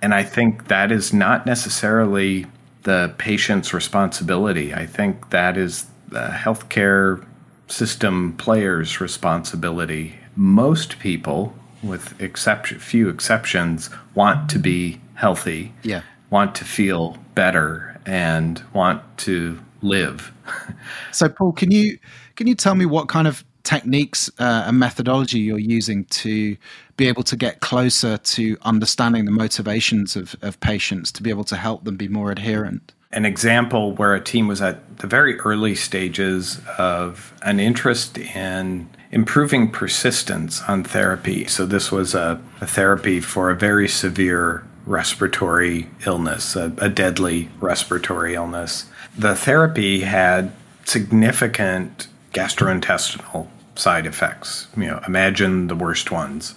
and 0.03 0.13
I 0.13 0.25
think 0.25 0.67
that 0.67 0.91
is 0.91 1.13
not 1.13 1.47
necessarily 1.47 2.47
the 2.83 3.15
patient's 3.19 3.73
responsibility. 3.73 4.75
I 4.75 4.85
think 4.85 5.31
that 5.31 5.57
is 5.57 5.87
the 6.09 6.29
healthcare 6.29 7.25
system 7.69 8.35
players' 8.37 9.01
responsibility. 9.01 10.17
Most 10.35 10.99
people, 10.99 11.55
with 11.83 12.21
exception, 12.21 12.81
few 12.81 13.09
exceptions, 13.09 13.89
want 14.15 14.51
to 14.51 14.59
be 14.59 15.01
healthy, 15.15 15.73
yeah. 15.85 16.03
want 16.31 16.57
to 16.57 16.65
feel 16.65 17.17
better, 17.37 18.01
and 18.05 18.63
want 18.73 19.03
to 19.19 19.61
live. 19.81 20.33
so, 21.13 21.29
Paul, 21.29 21.53
can 21.53 21.71
you 21.71 21.99
can 22.35 22.49
you 22.49 22.57
tell 22.57 22.75
me 22.75 22.87
what 22.87 23.09
kind 23.09 23.29
of 23.29 23.45
techniques 23.63 24.29
uh, 24.39 24.65
and 24.67 24.79
methodology 24.79 25.39
you're 25.39 25.59
using 25.59 26.05
to 26.07 26.57
be 27.03 27.09
able 27.09 27.25
to 27.25 27.37
get 27.37 27.59
closer 27.59 28.17
to 28.17 28.57
understanding 28.63 29.25
the 29.25 29.33
motivations 29.33 30.15
of, 30.15 30.37
of 30.41 30.61
patients 30.61 31.11
to 31.11 31.21
be 31.21 31.31
able 31.31 31.43
to 31.43 31.57
help 31.57 31.83
them 31.83 31.97
be 31.97 32.07
more 32.07 32.31
adherent? 32.31 32.93
An 33.11 33.25
example 33.25 33.93
where 33.93 34.15
a 34.15 34.23
team 34.23 34.47
was 34.47 34.63
at 34.63 34.99
the 34.99 35.09
very 35.09 35.37
early 35.41 35.75
stages 35.75 36.61
of 36.79 37.35
an 37.43 37.59
interest 37.59 38.19
in 38.19 38.89
improving 39.11 39.69
persistence 39.69 40.63
on 40.69 40.85
therapy. 40.85 41.45
So, 41.47 41.67
this 41.67 41.91
was 41.91 42.15
a, 42.15 42.41
a 42.61 42.67
therapy 42.67 43.21
for 43.21 43.51
a 43.51 43.57
very 43.57 43.89
severe 43.89 44.65
respiratory 44.87 45.89
illness, 46.07 46.55
a, 46.55 46.73
a 46.79 46.89
deadly 46.89 47.51
respiratory 47.61 48.35
illness. 48.35 48.87
The 49.19 49.35
therapy 49.35 50.01
had 50.01 50.53
significant 50.85 52.07
gastrointestinal 52.33 53.49
side 53.75 54.07
effects. 54.07 54.69
You 54.77 54.87
know, 54.87 55.01
imagine 55.07 55.67
the 55.67 55.77
worst 55.77 56.11
ones. 56.11 56.55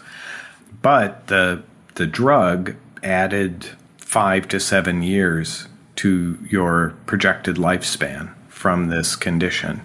But 0.81 1.27
the 1.27 1.63
the 1.95 2.07
drug 2.07 2.75
added 3.03 3.69
five 3.97 4.47
to 4.49 4.59
seven 4.59 5.01
years 5.01 5.67
to 5.97 6.37
your 6.49 6.93
projected 7.05 7.55
lifespan 7.55 8.33
from 8.49 8.87
this 8.87 9.15
condition. 9.15 9.81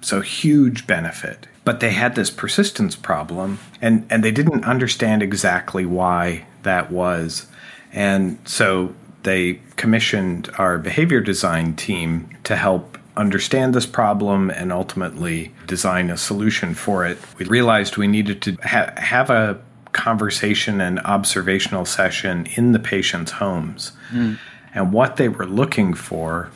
So 0.00 0.20
huge 0.20 0.86
benefit. 0.86 1.46
But 1.64 1.80
they 1.80 1.90
had 1.90 2.14
this 2.14 2.30
persistence 2.30 2.94
problem 2.94 3.58
and, 3.80 4.06
and 4.10 4.22
they 4.22 4.30
didn't 4.30 4.64
understand 4.64 5.22
exactly 5.22 5.84
why 5.84 6.46
that 6.62 6.92
was. 6.92 7.48
And 7.92 8.38
so 8.44 8.94
they 9.22 9.60
commissioned 9.76 10.50
our 10.58 10.78
behavior 10.78 11.20
design 11.20 11.74
team 11.74 12.28
to 12.44 12.54
help 12.54 12.98
understand 13.16 13.74
this 13.74 13.86
problem 13.86 14.50
and 14.50 14.72
ultimately 14.72 15.52
design 15.66 16.10
a 16.10 16.16
solution 16.16 16.74
for 16.74 17.04
it, 17.04 17.18
we 17.38 17.46
realized 17.46 17.96
we 17.96 18.06
needed 18.06 18.42
to 18.42 18.56
ha- 18.62 18.92
have 18.96 19.30
a 19.30 19.58
conversation 19.96 20.80
and 20.80 21.00
observational 21.00 21.84
session 21.84 22.46
in 22.54 22.72
the 22.72 22.78
patient's 22.78 23.32
homes. 23.32 23.92
Mm. 24.12 24.38
And 24.74 24.92
what 24.92 25.16
they 25.16 25.28
were 25.28 25.46
looking 25.46 25.94
for 25.94 26.50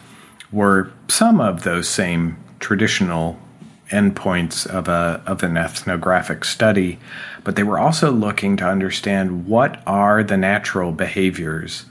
were 0.53 0.93
some 1.09 1.41
of 1.41 1.63
those 1.63 1.89
same 1.89 2.37
traditional 2.61 3.39
endpoints 3.91 4.67
of 4.67 4.87
a 4.89 5.23
of 5.27 5.43
an 5.43 5.57
ethnographic 5.57 6.45
study, 6.45 6.99
but 7.43 7.57
they 7.57 7.63
were 7.63 7.79
also 7.79 8.13
looking 8.13 8.57
to 8.59 8.65
understand 8.65 9.47
what 9.47 9.83
are 9.87 10.23
the 10.23 10.37
natural 10.37 10.93
behaviors 10.93 11.87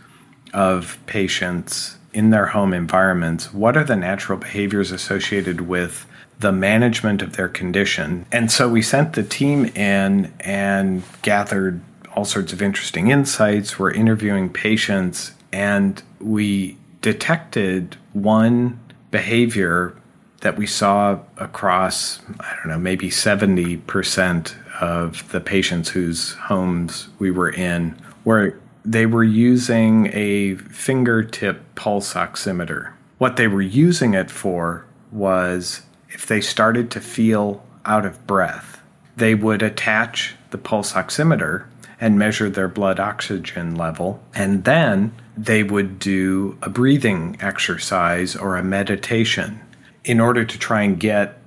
of 0.53 0.97
patients 1.07 1.97
in 2.13 2.29
their 2.29 2.47
home 2.47 2.73
environments. 2.73 3.53
What 3.53 3.75
are 3.75 3.83
the 3.83 3.95
natural 3.95 4.37
behaviors 4.37 4.91
associated 4.91 5.61
with 5.61 6.05
the 6.39 6.51
management 6.51 7.21
of 7.21 7.35
their 7.35 7.49
condition? 7.49 8.25
And 8.31 8.51
so 8.51 8.69
we 8.69 8.81
sent 8.81 9.13
the 9.13 9.23
team 9.23 9.65
in 9.65 10.33
and 10.39 11.03
gathered 11.21 11.81
all 12.15 12.25
sorts 12.25 12.53
of 12.53 12.61
interesting 12.61 13.09
insights. 13.11 13.77
We're 13.77 13.91
interviewing 13.91 14.49
patients 14.49 15.33
and 15.51 16.01
we 16.19 16.77
detected 17.01 17.97
one 18.13 18.79
behavior 19.11 19.95
that 20.41 20.57
we 20.57 20.65
saw 20.65 21.19
across, 21.37 22.21
I 22.39 22.55
don't 22.55 22.67
know, 22.67 22.79
maybe 22.79 23.09
70% 23.09 24.55
of 24.81 25.29
the 25.31 25.41
patients 25.41 25.89
whose 25.89 26.33
homes 26.33 27.09
we 27.19 27.31
were 27.31 27.49
in, 27.49 27.97
where 28.23 28.57
they 28.85 29.05
were 29.05 29.23
using 29.23 30.09
a 30.13 30.55
fingertip 30.55 31.75
pulse 31.75 32.13
oximeter. 32.13 32.93
What 33.17 33.35
they 33.35 33.47
were 33.47 33.61
using 33.61 34.13
it 34.13 34.31
for 34.31 34.85
was 35.11 35.81
if 36.11 36.25
they 36.25 36.41
started 36.41 36.91
to 36.91 37.01
feel 37.01 37.63
out 37.85 38.05
of 38.05 38.25
breath, 38.27 38.81
they 39.15 39.35
would 39.35 39.61
attach 39.61 40.35
the 40.51 40.57
pulse 40.57 40.93
oximeter 40.93 41.65
and 42.01 42.17
measure 42.17 42.49
their 42.49 42.67
blood 42.67 42.99
oxygen 42.99 43.75
level, 43.75 44.23
and 44.33 44.63
then 44.63 45.13
they 45.37 45.63
would 45.63 45.99
do 45.99 46.57
a 46.61 46.69
breathing 46.69 47.37
exercise 47.39 48.35
or 48.35 48.55
a 48.55 48.63
meditation 48.63 49.59
in 50.05 50.19
order 50.19 50.45
to 50.45 50.57
try 50.57 50.81
and 50.81 50.99
get 50.99 51.37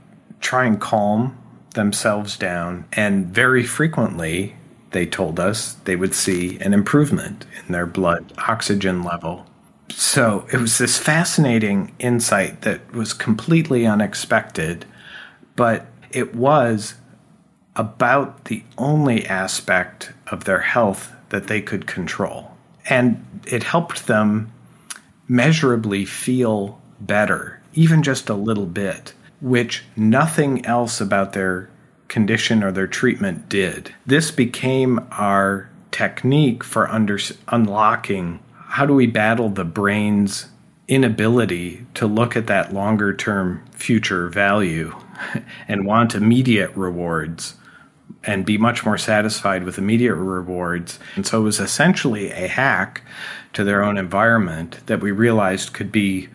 try 0.40 0.64
and 0.64 0.80
calm 0.80 1.38
themselves 1.74 2.36
down. 2.36 2.84
And 2.92 3.26
very 3.26 3.64
frequently 3.64 4.56
they 4.90 5.06
told 5.06 5.40
us 5.40 5.74
they 5.84 5.96
would 5.96 6.14
see 6.14 6.58
an 6.60 6.74
improvement 6.74 7.46
in 7.64 7.72
their 7.72 7.86
blood 7.86 8.32
oxygen 8.36 9.02
level 9.02 9.46
so 9.96 10.46
it 10.52 10.58
was 10.58 10.78
this 10.78 10.98
fascinating 10.98 11.94
insight 11.98 12.62
that 12.62 12.92
was 12.92 13.12
completely 13.12 13.86
unexpected 13.86 14.84
but 15.56 15.86
it 16.10 16.34
was 16.34 16.94
about 17.76 18.44
the 18.46 18.62
only 18.76 19.26
aspect 19.26 20.12
of 20.30 20.44
their 20.44 20.60
health 20.60 21.12
that 21.30 21.46
they 21.46 21.60
could 21.60 21.86
control 21.86 22.50
and 22.88 23.24
it 23.46 23.62
helped 23.62 24.06
them 24.06 24.52
measurably 25.28 26.04
feel 26.04 26.80
better 27.00 27.62
even 27.74 28.02
just 28.02 28.28
a 28.28 28.34
little 28.34 28.66
bit, 28.66 29.14
which 29.40 29.84
nothing 29.96 30.64
else 30.66 31.00
about 31.00 31.32
their 31.32 31.68
condition 32.08 32.62
or 32.62 32.70
their 32.70 32.86
treatment 32.86 33.48
did. 33.48 33.94
This 34.06 34.30
became 34.30 35.04
our 35.12 35.70
technique 35.90 36.62
for 36.62 36.88
under, 36.88 37.18
unlocking 37.48 38.40
how 38.72 38.86
do 38.86 38.94
we 38.94 39.06
battle 39.06 39.50
the 39.50 39.66
brain's 39.66 40.46
inability 40.88 41.84
to 41.92 42.06
look 42.06 42.34
at 42.34 42.46
that 42.46 42.72
longer 42.72 43.14
term 43.14 43.62
future 43.72 44.30
value 44.30 44.96
and 45.68 45.84
want 45.84 46.14
immediate 46.14 46.74
rewards 46.74 47.54
and 48.24 48.46
be 48.46 48.56
much 48.56 48.82
more 48.82 48.96
satisfied 48.96 49.64
with 49.64 49.76
immediate 49.76 50.14
rewards. 50.14 50.98
And 51.16 51.26
so 51.26 51.40
it 51.40 51.44
was 51.44 51.60
essentially 51.60 52.30
a 52.30 52.48
hack 52.48 53.02
to 53.52 53.62
their 53.62 53.84
own 53.84 53.98
environment 53.98 54.78
that 54.86 55.02
we 55.02 55.10
realized 55.10 55.74
could 55.74 55.92
be 55.92 56.30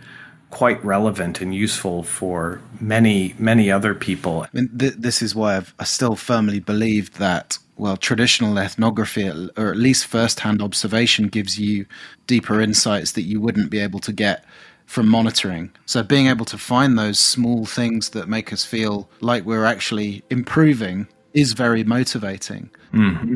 quite 0.51 0.83
relevant 0.85 1.41
and 1.41 1.55
useful 1.55 2.03
for 2.03 2.61
many, 2.79 3.33
many 3.39 3.71
other 3.71 3.95
people. 3.95 4.43
I 4.43 4.49
mean, 4.53 4.69
th- 4.77 4.93
this 4.93 5.23
is 5.23 5.33
why 5.33 5.57
I've, 5.57 5.73
I 5.79 5.85
still 5.85 6.15
firmly 6.15 6.59
believe 6.59 7.15
that, 7.17 7.57
well, 7.77 7.97
traditional 7.97 8.57
ethnography, 8.57 9.29
or 9.29 9.71
at 9.71 9.77
least 9.77 10.05
first 10.05 10.41
hand 10.41 10.61
observation, 10.61 11.27
gives 11.27 11.59
you 11.59 11.85
deeper 12.25 12.59
insights 12.59 13.11
that 13.13 13.23
you 13.23 13.39
wouldn't 13.39 13.69
be 13.69 13.79
able 13.79 13.99
to 13.99 14.11
get 14.11 14.45
from 14.85 15.07
monitoring. 15.07 15.71
So 15.85 16.01
being 16.01 16.27
able 16.27 16.45
to 16.45 16.57
find 16.57 16.97
those 16.97 17.19
small 17.19 17.65
things 17.65 18.09
that 18.09 18.29
make 18.29 18.51
us 18.51 18.65
feel 18.65 19.09
like 19.19 19.45
we're 19.45 19.65
actually 19.65 20.23
improving 20.29 21.07
is 21.33 21.53
very 21.53 21.83
motivating. 21.83 22.71
Mm-hmm. 22.93 23.35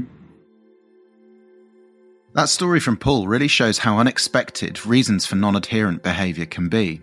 That 2.34 2.48
story 2.48 2.80
from 2.80 2.96
Paul 2.96 3.28
really 3.28 3.50
shows 3.50 3.80
how 3.80 3.98
unexpected 3.98 4.86
reasons 4.86 5.26
for 5.26 5.36
non 5.36 5.56
adherent 5.56 6.02
behavior 6.02 6.46
can 6.46 6.70
be. 6.70 7.02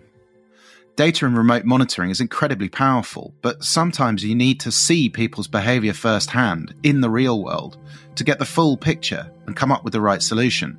Data 0.99 1.25
and 1.25 1.37
remote 1.37 1.63
monitoring 1.63 2.09
is 2.09 2.19
incredibly 2.19 2.67
powerful, 2.67 3.33
but 3.41 3.63
sometimes 3.63 4.21
you 4.21 4.35
need 4.35 4.59
to 4.59 4.69
see 4.69 5.07
people's 5.07 5.47
behavior 5.47 5.93
firsthand 5.93 6.75
in 6.83 6.99
the 6.99 7.09
real 7.09 7.41
world 7.41 7.77
to 8.15 8.25
get 8.25 8.37
the 8.37 8.43
full 8.43 8.75
picture 8.75 9.31
and 9.45 9.55
come 9.55 9.71
up 9.71 9.85
with 9.85 9.93
the 9.93 10.01
right 10.01 10.21
solution. 10.21 10.77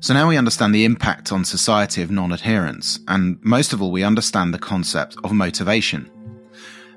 So 0.00 0.14
now 0.14 0.28
we 0.28 0.36
understand 0.36 0.74
the 0.74 0.84
impact 0.84 1.30
on 1.30 1.44
society 1.44 2.02
of 2.02 2.10
non 2.10 2.32
adherence, 2.32 2.98
and 3.06 3.38
most 3.44 3.72
of 3.72 3.80
all, 3.80 3.92
we 3.92 4.02
understand 4.02 4.52
the 4.52 4.58
concept 4.58 5.16
of 5.22 5.30
motivation. 5.30 6.10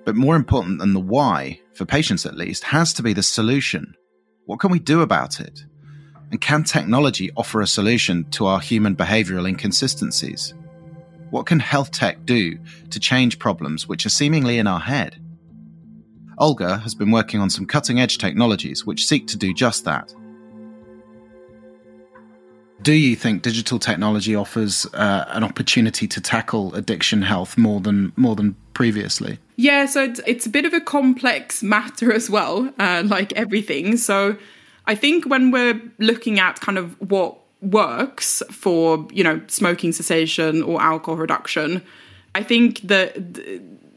But 0.06 0.16
more 0.16 0.36
important 0.36 0.80
than 0.80 0.94
the 0.94 1.00
why, 1.00 1.62
for 1.76 1.86
patients 1.86 2.26
at 2.26 2.36
least, 2.36 2.64
has 2.64 2.94
to 2.94 3.04
be 3.04 3.14
the 3.14 3.22
solution 3.22 3.94
what 4.46 4.60
can 4.60 4.72
we 4.72 4.80
do 4.80 5.02
about 5.02 5.40
it? 5.40 5.66
And 6.32 6.42
can 6.42 6.64
technology 6.64 7.30
offer 7.38 7.62
a 7.62 7.68
solution 7.68 8.28
to 8.32 8.48
our 8.48 8.60
human 8.60 8.96
behavioral 8.96 9.48
inconsistencies? 9.48 10.56
What 11.30 11.46
can 11.46 11.60
health 11.60 11.92
tech 11.92 12.26
do 12.26 12.58
to 12.90 13.00
change 13.00 13.38
problems 13.40 13.88
which 13.88 14.06
are 14.06 14.10
seemingly 14.10 14.58
in 14.58 14.68
our 14.68 14.80
head? 14.80 15.22
Olga 16.38 16.78
has 16.78 16.94
been 16.94 17.12
working 17.12 17.40
on 17.40 17.50
some 17.50 17.66
cutting 17.66 18.00
edge 18.00 18.18
technologies 18.18 18.86
which 18.86 19.08
seek 19.08 19.28
to 19.28 19.38
do 19.38 19.54
just 19.54 19.86
that. 19.86 20.14
Do 22.84 22.94
you 22.94 23.16
think 23.16 23.42
digital 23.42 23.80
technology 23.80 24.36
offers 24.36 24.86
uh, 24.94 25.26
an 25.30 25.44
opportunity 25.44 26.08
to 26.08 26.22
tackle 26.22 26.76
addiction 26.76 27.24
health 27.24 27.58
more 27.58 27.82
than 27.82 28.14
more 28.16 28.36
than 28.36 28.56
previously? 28.74 29.40
Yeah, 29.56 29.88
so 29.88 30.04
it's, 30.04 30.22
it's 30.28 30.46
a 30.46 30.50
bit 30.50 30.64
of 30.66 30.74
a 30.74 30.80
complex 30.80 31.64
matter 31.64 32.14
as 32.14 32.30
well, 32.30 32.72
uh, 32.78 33.04
like 33.06 33.34
everything. 33.34 33.98
So 33.98 34.38
I 34.86 34.94
think 34.94 35.26
when 35.26 35.50
we're 35.50 35.82
looking 35.98 36.40
at 36.40 36.62
kind 36.62 36.78
of 36.78 36.96
what 37.02 37.40
works 37.62 38.44
for, 38.52 39.08
you 39.12 39.24
know, 39.24 39.42
smoking 39.48 39.92
cessation 39.92 40.62
or 40.64 40.82
alcohol 40.82 41.18
reduction, 41.18 41.84
I 42.36 42.44
think 42.44 42.82
that 42.82 43.18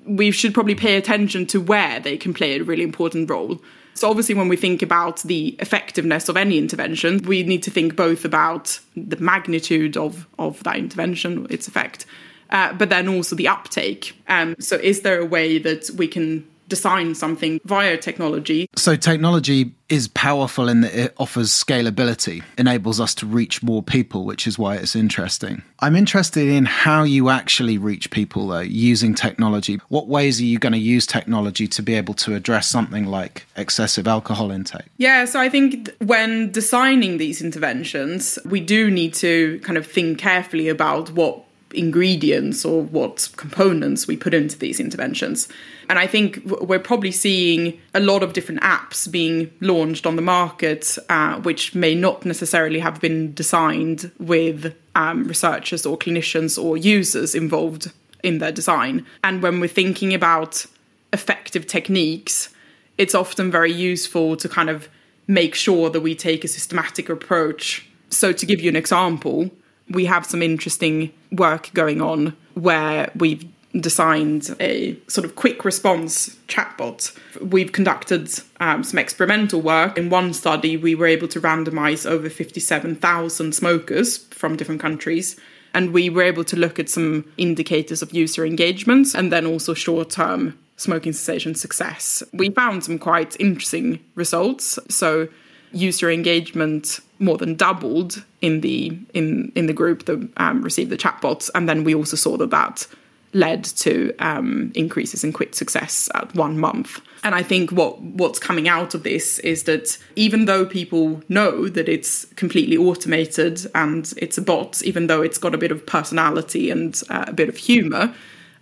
we 0.06 0.30
should 0.30 0.54
probably 0.54 0.74
pay 0.74 0.96
attention 0.96 1.46
to 1.46 1.60
where 1.60 2.00
they 2.00 2.16
can 2.16 2.34
play 2.34 2.58
a 2.58 2.64
really 2.64 2.82
important 2.82 3.28
role. 3.28 3.60
So, 3.94 4.08
obviously, 4.08 4.34
when 4.34 4.48
we 4.48 4.56
think 4.56 4.82
about 4.82 5.20
the 5.22 5.48
effectiveness 5.58 6.28
of 6.28 6.36
any 6.36 6.56
intervention, 6.56 7.18
we 7.18 7.42
need 7.42 7.62
to 7.64 7.70
think 7.70 7.96
both 7.96 8.24
about 8.24 8.80
the 8.96 9.16
magnitude 9.16 9.96
of, 9.96 10.26
of 10.38 10.62
that 10.62 10.76
intervention, 10.76 11.46
its 11.50 11.68
effect, 11.68 12.06
uh, 12.50 12.72
but 12.72 12.88
then 12.88 13.08
also 13.08 13.36
the 13.36 13.48
uptake. 13.48 14.14
Um, 14.28 14.56
so, 14.58 14.76
is 14.76 15.02
there 15.02 15.20
a 15.20 15.26
way 15.26 15.58
that 15.58 15.90
we 15.90 16.08
can 16.08 16.49
design 16.70 17.14
something 17.14 17.61
via 17.66 17.98
technology. 17.98 18.70
So, 18.76 18.96
technology 18.96 19.74
is 19.90 20.06
powerful 20.09 20.68
in 20.68 20.83
that 20.83 20.94
it 20.94 21.14
offers 21.18 21.50
scalability, 21.50 22.42
enables 22.56 23.00
us 23.00 23.14
to 23.16 23.26
reach 23.26 23.62
more 23.62 23.83
people, 23.83 24.24
which 24.24 24.46
is 24.46 24.59
why 24.59 24.76
it's 24.76 24.94
interesting. 24.94 25.62
I'm 25.80 25.96
interested 25.96 26.46
in 26.46 26.64
how 26.64 27.02
you 27.02 27.28
actually 27.28 27.76
reach 27.76 28.11
people, 28.11 28.48
though, 28.48 28.61
using 28.61 29.14
technology. 29.14 29.80
What 29.88 30.06
ways 30.06 30.40
are 30.40 30.44
you 30.44 30.59
going 30.59 30.72
to 30.72 30.78
use 30.78 31.06
technology 31.06 31.66
to 31.66 31.83
be 31.83 31.94
able 31.94 32.14
to 32.14 32.35
address 32.35 32.68
something 32.68 33.06
like 33.06 33.46
excessive 33.56 34.06
alcohol 34.06 34.52
intake? 34.52 34.87
Yeah, 34.96 35.24
so 35.24 35.40
I 35.40 35.48
think 35.48 35.90
when 35.98 36.52
designing 36.52 37.18
these 37.18 37.42
interventions, 37.42 38.38
we 38.44 38.61
do 38.61 38.90
need 38.90 39.12
to 39.14 39.59
kind 39.64 39.76
of 39.76 39.87
think 39.87 40.18
carefully 40.18 40.68
about 40.68 41.11
what 41.11 41.44
ingredients 41.74 42.64
or 42.64 42.83
what 42.83 43.28
components 43.37 44.06
we 44.06 44.16
put 44.16 44.35
into 44.35 44.59
these 44.59 44.80
interventions. 44.80 45.48
And 45.88 45.98
I 45.98 46.06
think 46.06 46.42
we're 46.44 46.78
probably 46.78 47.11
seeing 47.11 47.80
a 47.94 48.00
lot 48.00 48.22
of 48.22 48.33
different 48.33 48.61
apps 48.61 49.11
being 49.11 49.50
launched 49.61 50.06
on 50.06 50.16
the 50.16 50.22
market, 50.22 50.98
uh, 51.09 51.40
which 51.40 51.74
may 51.74 51.94
not 51.94 52.24
necessarily 52.24 52.78
have 52.78 53.00
been 53.00 53.35
designed 53.35 54.11
with 54.18 54.74
um, 54.94 55.24
researchers 55.24 55.87
or 55.87 55.98
clinicians 55.98 56.62
or 56.62 56.76
users 56.76 57.35
involved 57.35 57.92
in 58.22 58.38
their 58.38 58.52
design. 58.52 59.06
And 59.24 59.42
when 59.42 59.61
we're 59.61 59.68
thinking 59.68 60.14
about 60.14 60.66
effective 61.12 61.66
techniques, 61.66 62.50
it's 62.98 63.14
often 63.14 63.50
very 63.50 63.72
useful 63.72 64.37
to 64.37 64.48
kind 64.48 64.70
of 64.70 64.88
make 65.26 65.54
sure 65.54 65.90
that 65.90 66.00
we 66.00 66.14
take 66.14 66.44
a 66.44 66.48
systematic 66.48 67.09
approach. 67.09 67.87
So, 68.11 68.33
to 68.33 68.46
give 68.46 68.61
you 68.61 68.68
an 68.68 68.76
example, 68.76 69.50
we 69.90 70.05
have 70.07 70.24
some 70.24 70.42
interesting 70.42 71.12
work 71.33 71.70
going 71.74 72.00
on 72.00 72.37
where 72.55 73.11
we've 73.14 73.44
designed 73.79 74.55
a 74.59 74.96
sort 75.07 75.24
of 75.24 75.37
quick 75.37 75.64
response 75.64 76.37
chatbot. 76.48 77.16
We've 77.40 77.72
conducted 77.72 78.29
um, 78.59 78.83
some 78.83 78.98
experimental 78.98 79.61
work. 79.61 79.96
In 79.96 80.11
one 80.11 80.33
study, 80.33 80.76
we 80.76 80.94
were 80.94 81.07
able 81.07 81.29
to 81.29 81.40
randomize 81.40 82.09
over 82.09 82.29
57,000 82.29 83.55
smokers 83.55 84.18
from 84.18 84.57
different 84.57 84.81
countries. 84.81 85.38
And 85.72 85.92
we 85.92 86.11
were 86.11 86.22
able 86.22 86.42
to 86.44 86.57
look 86.57 86.81
at 86.81 86.88
some 86.88 87.31
indicators 87.37 88.03
of 88.03 88.12
user 88.12 88.44
engagement 88.44 89.14
and 89.14 89.31
then 89.31 89.46
also 89.46 89.72
short 89.74 90.11
term 90.11 90.59
smoking 90.76 91.12
cessation 91.12 91.55
success. 91.55 92.22
We 92.33 92.50
found 92.50 92.83
some 92.85 92.98
quite 92.98 93.37
interesting 93.38 94.00
results. 94.16 94.79
So, 94.88 95.29
user 95.72 96.11
engagement 96.11 97.00
more 97.20 97.37
than 97.37 97.54
doubled 97.54 98.24
in 98.40 98.61
the 98.62 98.98
in 99.14 99.52
in 99.54 99.66
the 99.66 99.72
group 99.72 100.06
that 100.06 100.28
um, 100.38 100.62
received 100.62 100.90
the 100.90 100.96
chatbots, 100.96 101.50
and 101.54 101.68
then 101.68 101.85
we 101.85 101.94
also 101.94 102.16
saw 102.16 102.37
that 102.37 102.50
that 102.50 102.87
led 103.33 103.62
to 103.62 104.12
um, 104.18 104.72
increases 104.74 105.22
in 105.22 105.33
quick 105.33 105.54
success 105.54 106.09
at 106.14 106.35
one 106.35 106.59
month. 106.59 107.00
And 107.22 107.35
I 107.35 107.42
think 107.42 107.70
what 107.70 108.00
what's 108.00 108.38
coming 108.38 108.68
out 108.68 108.94
of 108.94 109.02
this 109.02 109.38
is 109.40 109.64
that 109.64 109.98
even 110.16 110.46
though 110.46 110.64
people 110.64 111.22
know 111.28 111.68
that 111.68 111.88
it's 111.88 112.24
completely 112.37 112.76
automated 112.76 113.66
and 113.74 114.12
it's 114.16 114.38
a 114.38 114.42
bot, 114.42 114.83
even 114.83 115.06
though 115.06 115.22
it's 115.22 115.38
got 115.38 115.54
a 115.54 115.59
bit 115.59 115.70
of 115.70 115.87
personality 115.87 116.70
and 116.70 117.00
uh, 117.11 117.26
a 117.28 117.33
bit 117.33 117.48
of 117.48 117.56
humor, 117.56 118.14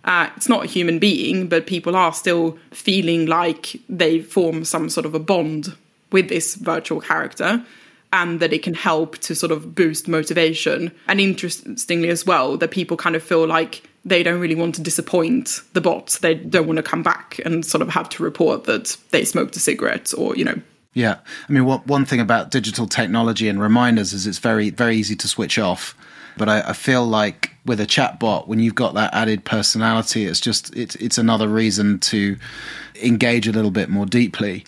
uh, 0.03 0.29
it's 0.35 0.49
not 0.49 0.65
a 0.65 0.67
human 0.67 0.99
being, 0.99 1.47
but 1.47 1.67
people 1.67 1.95
are 1.95 2.13
still 2.13 2.57
feeling 2.71 3.25
like 3.25 3.75
they 3.87 4.19
form 4.19 4.65
some 4.65 4.89
sort 4.89 5.05
of 5.05 5.15
a 5.15 5.19
bond 5.19 5.75
with 6.11 6.29
this 6.29 6.55
virtual 6.55 6.99
character 6.99 7.63
and 8.11 8.39
that 8.39 8.53
it 8.53 8.63
can 8.63 8.73
help 8.73 9.17
to 9.19 9.35
sort 9.35 9.51
of 9.51 9.75
boost 9.75 10.07
motivation. 10.07 10.91
And 11.07 11.19
interestingly, 11.21 12.09
as 12.09 12.25
well, 12.25 12.57
that 12.57 12.71
people 12.71 12.97
kind 12.97 13.15
of 13.15 13.23
feel 13.23 13.45
like 13.45 13.83
they 14.05 14.23
don't 14.23 14.39
really 14.39 14.55
want 14.55 14.75
to 14.75 14.81
disappoint 14.81 15.61
the 15.73 15.81
bots. 15.81 16.19
They 16.19 16.33
don't 16.33 16.67
want 16.67 16.77
to 16.77 16.83
come 16.83 17.03
back 17.03 17.39
and 17.45 17.65
sort 17.65 17.81
of 17.81 17.89
have 17.89 18.09
to 18.09 18.23
report 18.23 18.63
that 18.63 18.97
they 19.11 19.25
smoked 19.25 19.55
a 19.55 19.59
cigarette 19.59 20.13
or, 20.17 20.35
you 20.35 20.45
know. 20.45 20.59
Yeah. 20.93 21.19
I 21.47 21.51
mean, 21.51 21.65
what, 21.65 21.85
one 21.85 22.05
thing 22.05 22.19
about 22.19 22.49
digital 22.49 22.87
technology 22.87 23.47
and 23.47 23.61
reminders 23.61 24.13
is 24.13 24.25
it's 24.25 24.39
very, 24.39 24.71
very 24.71 24.95
easy 24.95 25.15
to 25.17 25.27
switch 25.27 25.59
off. 25.59 25.95
But 26.37 26.49
I, 26.49 26.69
I 26.69 26.73
feel 26.73 27.05
like 27.05 27.53
with 27.65 27.79
a 27.79 27.85
chatbot, 27.85 28.47
when 28.47 28.59
you've 28.59 28.75
got 28.75 28.93
that 28.95 29.13
added 29.13 29.43
personality, 29.43 30.25
it's 30.25 30.39
just, 30.39 30.75
it's, 30.75 30.95
it's 30.95 31.17
another 31.17 31.47
reason 31.47 31.99
to 31.99 32.37
engage 33.03 33.47
a 33.47 33.51
little 33.51 33.71
bit 33.71 33.89
more 33.89 34.05
deeply. 34.05 34.65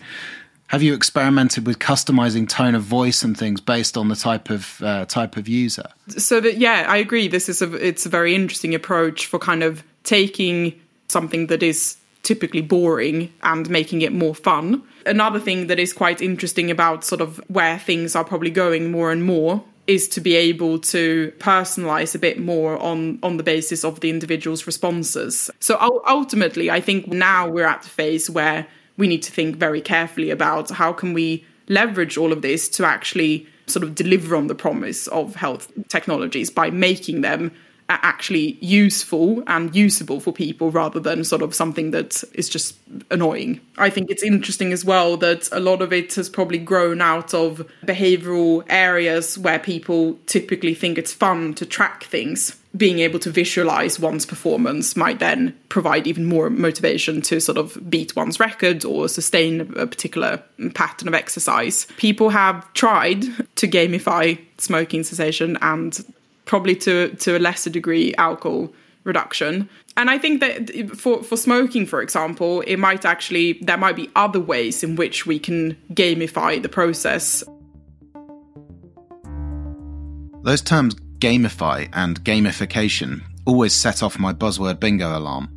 Have 0.71 0.81
you 0.81 0.93
experimented 0.93 1.67
with 1.67 1.79
customizing 1.79 2.47
tone 2.47 2.75
of 2.75 2.84
voice 2.84 3.23
and 3.23 3.38
things 3.38 3.60
based 3.60 3.97
on 3.97 4.07
the 4.07 4.15
type 4.15 4.49
of 4.49 4.81
uh, 4.81 5.03
type 5.03 5.36
of 5.36 5.49
user? 5.49 5.89
So 6.07 6.39
that 6.39 6.60
yeah, 6.60 6.86
I 6.88 6.95
agree. 6.95 7.27
This 7.27 7.49
is 7.49 7.62
a 7.62 7.73
it's 7.73 8.05
a 8.05 8.10
very 8.10 8.34
interesting 8.34 8.73
approach 8.73 9.25
for 9.25 9.38
kind 9.38 9.63
of 9.63 9.84
taking 10.05 10.79
something 11.10 11.47
that 11.47 11.62
is 11.62 11.97
typically 12.23 12.62
boring 12.62 13.34
and 13.43 13.69
making 13.69 14.01
it 14.01 14.13
more 14.13 14.34
fun. 14.34 14.81
Another 15.05 15.41
thing 15.41 15.67
that 15.67 15.77
is 15.77 15.91
quite 15.91 16.21
interesting 16.21 16.71
about 16.71 17.03
sort 17.03 17.19
of 17.19 17.41
where 17.49 17.77
things 17.77 18.15
are 18.15 18.23
probably 18.23 18.49
going 18.49 18.91
more 18.91 19.12
and 19.12 19.25
more 19.25 19.62
is 19.88 20.07
to 20.07 20.21
be 20.21 20.36
able 20.36 20.79
to 20.79 21.34
personalize 21.39 22.15
a 22.15 22.19
bit 22.19 22.39
more 22.39 22.77
on 22.77 23.19
on 23.23 23.36
the 23.36 23.43
basis 23.43 23.84
of 23.84 23.99
the 23.99 24.10
individual's 24.10 24.65
responses. 24.65 25.51
So 25.60 25.77
ultimately, 26.07 26.71
I 26.71 26.79
think 26.79 27.07
now 27.07 27.49
we're 27.49 27.67
at 27.67 27.81
the 27.81 27.89
phase 27.89 28.29
where 28.29 28.67
we 28.97 29.08
need 29.08 29.23
to 29.23 29.32
think 29.32 29.58
very 29.58 29.82
carefully 29.82 30.30
about 30.30 30.69
how 30.69 30.93
can 30.93 31.13
we 31.13 31.45
leverage 31.67 32.17
all 32.17 32.32
of 32.32 32.41
this 32.41 32.67
to 32.69 32.86
actually 32.86 33.47
sort 33.67 33.84
of 33.84 33.95
deliver 33.95 34.36
on 34.36 34.47
the 34.47 34.56
promise 34.56 35.08
of 35.08 35.36
health 35.36 35.71
technologies 35.88 36.49
by 36.49 36.69
making 36.69 37.21
them 37.21 37.51
uh, 37.89 37.97
actually 38.04 38.58
useful 38.62 39.43
and 39.47 39.75
usable 39.75 40.19
for 40.19 40.32
people 40.32 40.71
rather 40.71 40.99
than 40.99 41.23
sort 41.23 41.41
of 41.41 41.54
something 41.54 41.91
that 41.91 42.23
is 42.34 42.47
just 42.47 42.77
annoying. 43.10 43.60
I 43.77 43.89
think 43.89 44.10
it's 44.10 44.23
interesting 44.23 44.71
as 44.71 44.86
well 44.86 45.17
that 45.17 45.49
a 45.51 45.60
lot 45.60 45.82
of 45.82 45.91
it 45.91 46.13
has 46.15 46.30
probably 46.30 46.58
grown 46.58 47.01
out 47.01 47.34
of 47.34 47.69
behavioral 47.86 48.63
areas 48.69 49.38
where 49.38 49.60
people 49.60 50.17
typically 50.25 50.73
think 50.73 50.97
it's 50.97 51.13
fun 51.13 51.54
to 51.56 51.65
track 51.65 52.04
things 52.06 52.61
being 52.75 52.99
able 52.99 53.19
to 53.19 53.29
visualize 53.29 53.99
one's 53.99 54.25
performance 54.25 54.95
might 54.95 55.19
then 55.19 55.57
provide 55.69 56.07
even 56.07 56.25
more 56.25 56.49
motivation 56.49 57.21
to 57.21 57.39
sort 57.39 57.57
of 57.57 57.77
beat 57.89 58.15
one's 58.15 58.39
record 58.39 58.86
or 58.86 59.10
sustain 59.10 59.62
a 59.75 59.86
particular 59.86 60.41
pattern 60.73 61.07
of 61.07 61.13
exercise. 61.13 61.86
People 61.97 62.29
have 62.29 62.71
tried 62.73 63.23
to 63.55 63.67
gamify 63.67 64.39
smoking 64.57 65.03
cessation 65.03 65.57
and 65.62 66.05
probably 66.45 66.75
to 66.75 67.10
to 67.15 67.38
a 67.38 67.39
lesser 67.39 67.69
degree 67.69 68.13
alcohol 68.15 68.71
reduction. 69.03 69.69
And 69.97 70.10
I 70.10 70.17
think 70.17 70.39
that 70.39 70.89
for, 70.95 71.23
for 71.23 71.36
smoking, 71.36 71.86
for 71.86 72.01
example, 72.01 72.62
it 72.62 72.77
might 72.77 73.03
actually, 73.03 73.53
there 73.62 73.77
might 73.77 73.95
be 73.95 74.10
other 74.15 74.39
ways 74.39 74.84
in 74.84 74.95
which 74.95 75.25
we 75.25 75.39
can 75.39 75.75
gamify 75.93 76.62
the 76.62 76.69
process. 76.69 77.43
Those 80.43 80.62
terms 80.62 80.95
gamify 81.21 81.88
and 81.93 82.21
gamification 82.23 83.21
always 83.45 83.73
set 83.73 84.03
off 84.03 84.19
my 84.19 84.34
buzzword 84.34 84.79
bingo 84.79 85.17
alarm. 85.17 85.49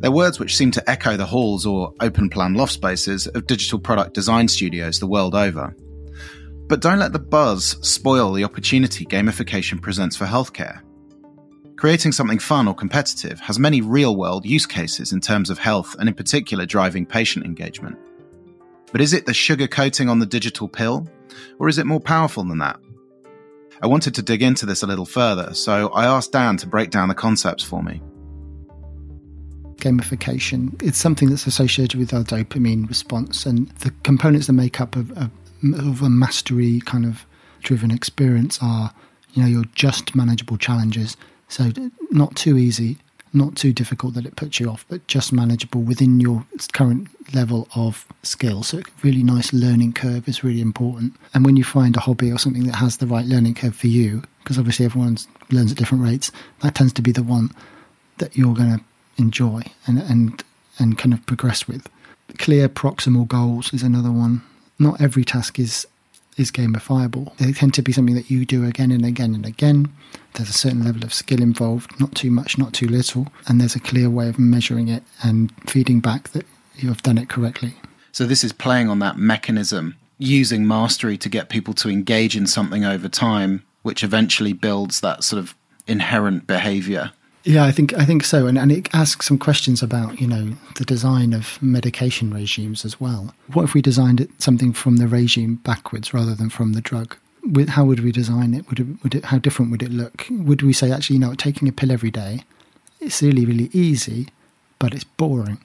They're 0.00 0.10
words 0.10 0.38
which 0.38 0.56
seem 0.56 0.72
to 0.72 0.90
echo 0.90 1.16
the 1.16 1.24
halls 1.24 1.64
or 1.64 1.94
open 2.00 2.28
plan 2.28 2.54
loft 2.54 2.72
spaces 2.72 3.28
of 3.28 3.46
digital 3.46 3.78
product 3.78 4.12
design 4.12 4.48
studios 4.48 4.98
the 4.98 5.06
world 5.06 5.34
over. 5.34 5.74
But 6.68 6.80
don't 6.80 6.98
let 6.98 7.12
the 7.12 7.20
buzz 7.20 7.78
spoil 7.88 8.32
the 8.32 8.44
opportunity 8.44 9.06
gamification 9.06 9.80
presents 9.80 10.16
for 10.16 10.26
healthcare. 10.26 10.82
Creating 11.76 12.10
something 12.10 12.40
fun 12.40 12.66
or 12.66 12.74
competitive 12.74 13.38
has 13.38 13.58
many 13.58 13.80
real 13.80 14.16
world 14.16 14.44
use 14.44 14.66
cases 14.66 15.12
in 15.12 15.20
terms 15.20 15.48
of 15.48 15.58
health 15.58 15.94
and, 15.98 16.08
in 16.08 16.14
particular, 16.14 16.66
driving 16.66 17.06
patient 17.06 17.44
engagement. 17.44 17.96
But 18.90 19.00
is 19.00 19.12
it 19.12 19.26
the 19.26 19.34
sugar 19.34 19.68
coating 19.68 20.08
on 20.08 20.18
the 20.18 20.26
digital 20.26 20.68
pill, 20.68 21.06
or 21.60 21.68
is 21.68 21.78
it 21.78 21.86
more 21.86 22.00
powerful 22.00 22.42
than 22.44 22.58
that? 22.58 22.80
I 23.82 23.86
wanted 23.86 24.14
to 24.14 24.22
dig 24.22 24.42
into 24.42 24.66
this 24.66 24.82
a 24.82 24.86
little 24.86 25.04
further, 25.04 25.52
so 25.54 25.88
I 25.88 26.06
asked 26.06 26.32
Dan 26.32 26.56
to 26.58 26.66
break 26.66 26.90
down 26.90 27.08
the 27.08 27.14
concepts 27.14 27.62
for 27.62 27.82
me. 27.82 28.00
Gamification, 29.76 30.82
it's 30.82 30.98
something 30.98 31.28
that's 31.28 31.46
associated 31.46 31.98
with 31.98 32.14
our 32.14 32.22
dopamine 32.22 32.88
response, 32.88 33.44
and 33.44 33.68
the 33.80 33.90
components 34.02 34.46
that 34.46 34.54
make 34.54 34.80
up 34.80 34.96
a, 34.96 35.30
of 35.74 36.02
a 36.02 36.08
mastery 36.08 36.80
kind 36.86 37.04
of 37.04 37.26
driven 37.62 37.90
experience 37.90 38.58
are, 38.62 38.94
you 39.34 39.42
know, 39.42 39.48
your 39.48 39.64
just 39.74 40.14
manageable 40.14 40.56
challenges. 40.56 41.16
So, 41.48 41.70
not 42.10 42.34
too 42.34 42.56
easy, 42.56 42.98
not 43.32 43.56
too 43.56 43.72
difficult 43.72 44.14
that 44.14 44.26
it 44.26 44.36
puts 44.36 44.60
you 44.60 44.70
off, 44.70 44.84
but 44.88 45.06
just 45.06 45.32
manageable 45.32 45.82
within 45.82 46.20
your 46.20 46.46
current 46.72 47.08
level 47.34 47.68
of 47.74 48.06
skill. 48.22 48.62
So, 48.62 48.78
a 48.78 48.82
really 49.02 49.22
nice 49.22 49.52
learning 49.52 49.92
curve 49.92 50.28
is 50.28 50.44
really 50.44 50.60
important. 50.60 51.14
And 51.34 51.44
when 51.44 51.56
you 51.56 51.64
find 51.64 51.96
a 51.96 52.00
hobby 52.00 52.32
or 52.32 52.38
something 52.38 52.64
that 52.64 52.76
has 52.76 52.96
the 52.96 53.06
right 53.06 53.26
learning 53.26 53.54
curve 53.54 53.76
for 53.76 53.88
you, 53.88 54.22
because 54.42 54.58
obviously 54.58 54.86
everyone 54.86 55.18
learns 55.50 55.72
at 55.72 55.78
different 55.78 56.04
rates, 56.04 56.30
that 56.60 56.74
tends 56.74 56.92
to 56.94 57.02
be 57.02 57.12
the 57.12 57.22
one 57.22 57.50
that 58.18 58.36
you're 58.36 58.54
going 58.54 58.78
to 58.78 58.84
enjoy 59.18 59.62
and 59.86 59.98
and 59.98 60.44
and 60.78 60.98
kind 60.98 61.12
of 61.12 61.24
progress 61.26 61.66
with. 61.66 61.88
Clear 62.38 62.68
proximal 62.68 63.26
goals 63.26 63.72
is 63.72 63.82
another 63.82 64.12
one. 64.12 64.42
Not 64.78 65.00
every 65.00 65.24
task 65.24 65.58
is 65.58 65.86
is 66.36 66.50
gamifiable. 66.50 67.36
They 67.38 67.52
tend 67.52 67.74
to 67.74 67.82
be 67.82 67.92
something 67.92 68.14
that 68.14 68.30
you 68.30 68.44
do 68.44 68.64
again 68.64 68.92
and 68.92 69.04
again 69.04 69.34
and 69.34 69.46
again. 69.46 69.92
There's 70.34 70.50
a 70.50 70.54
certain 70.54 70.84
level 70.84 71.04
of 71.04 71.14
skill 71.14 71.40
involved, 71.40 71.98
not 71.98 72.14
too 72.14 72.30
much, 72.30 72.58
not 72.58 72.72
too 72.72 72.88
little, 72.88 73.28
and 73.46 73.60
there's 73.60 73.74
a 73.74 73.80
clear 73.80 74.10
way 74.10 74.28
of 74.28 74.38
measuring 74.38 74.88
it 74.88 75.02
and 75.22 75.52
feeding 75.68 76.00
back 76.00 76.30
that 76.30 76.46
you 76.76 76.88
have 76.88 77.02
done 77.02 77.18
it 77.18 77.28
correctly. 77.28 77.74
So 78.12 78.24
this 78.24 78.44
is 78.44 78.52
playing 78.52 78.88
on 78.88 78.98
that 79.00 79.16
mechanism, 79.18 79.96
using 80.18 80.66
mastery 80.66 81.16
to 81.18 81.28
get 81.28 81.48
people 81.48 81.74
to 81.74 81.88
engage 81.88 82.36
in 82.36 82.46
something 82.46 82.84
over 82.84 83.08
time, 83.08 83.64
which 83.82 84.04
eventually 84.04 84.52
builds 84.52 85.00
that 85.00 85.24
sort 85.24 85.38
of 85.38 85.54
inherent 85.86 86.46
behavior 86.46 87.12
yeah, 87.46 87.64
I 87.64 87.70
think 87.70 87.94
I 87.94 88.04
think 88.04 88.24
so, 88.24 88.48
and 88.48 88.58
and 88.58 88.72
it 88.72 88.92
asks 88.92 89.26
some 89.26 89.38
questions 89.38 89.80
about 89.80 90.20
you 90.20 90.26
know 90.26 90.54
the 90.74 90.84
design 90.84 91.32
of 91.32 91.62
medication 91.62 92.34
regimes 92.34 92.84
as 92.84 93.00
well. 93.00 93.32
What 93.52 93.62
if 93.62 93.72
we 93.72 93.80
designed 93.80 94.20
it 94.20 94.30
something 94.42 94.72
from 94.72 94.96
the 94.96 95.06
regime 95.06 95.56
backwards 95.56 96.12
rather 96.12 96.34
than 96.34 96.50
from 96.50 96.72
the 96.72 96.80
drug? 96.80 97.16
With, 97.44 97.68
how 97.68 97.84
would 97.84 98.00
we 98.00 98.10
design 98.10 98.52
it? 98.52 98.68
Would 98.68 98.80
it, 98.80 98.86
would 99.04 99.14
it? 99.14 99.26
How 99.26 99.38
different 99.38 99.70
would 99.70 99.82
it 99.84 99.92
look? 99.92 100.26
Would 100.28 100.62
we 100.62 100.72
say 100.72 100.90
actually, 100.90 101.14
you 101.14 101.20
know, 101.20 101.34
taking 101.34 101.68
a 101.68 101.72
pill 101.72 101.92
every 101.92 102.10
day, 102.10 102.42
it's 103.00 103.22
really 103.22 103.46
really 103.46 103.70
easy, 103.72 104.26
but 104.80 104.92
it's 104.92 105.04
boring, 105.04 105.58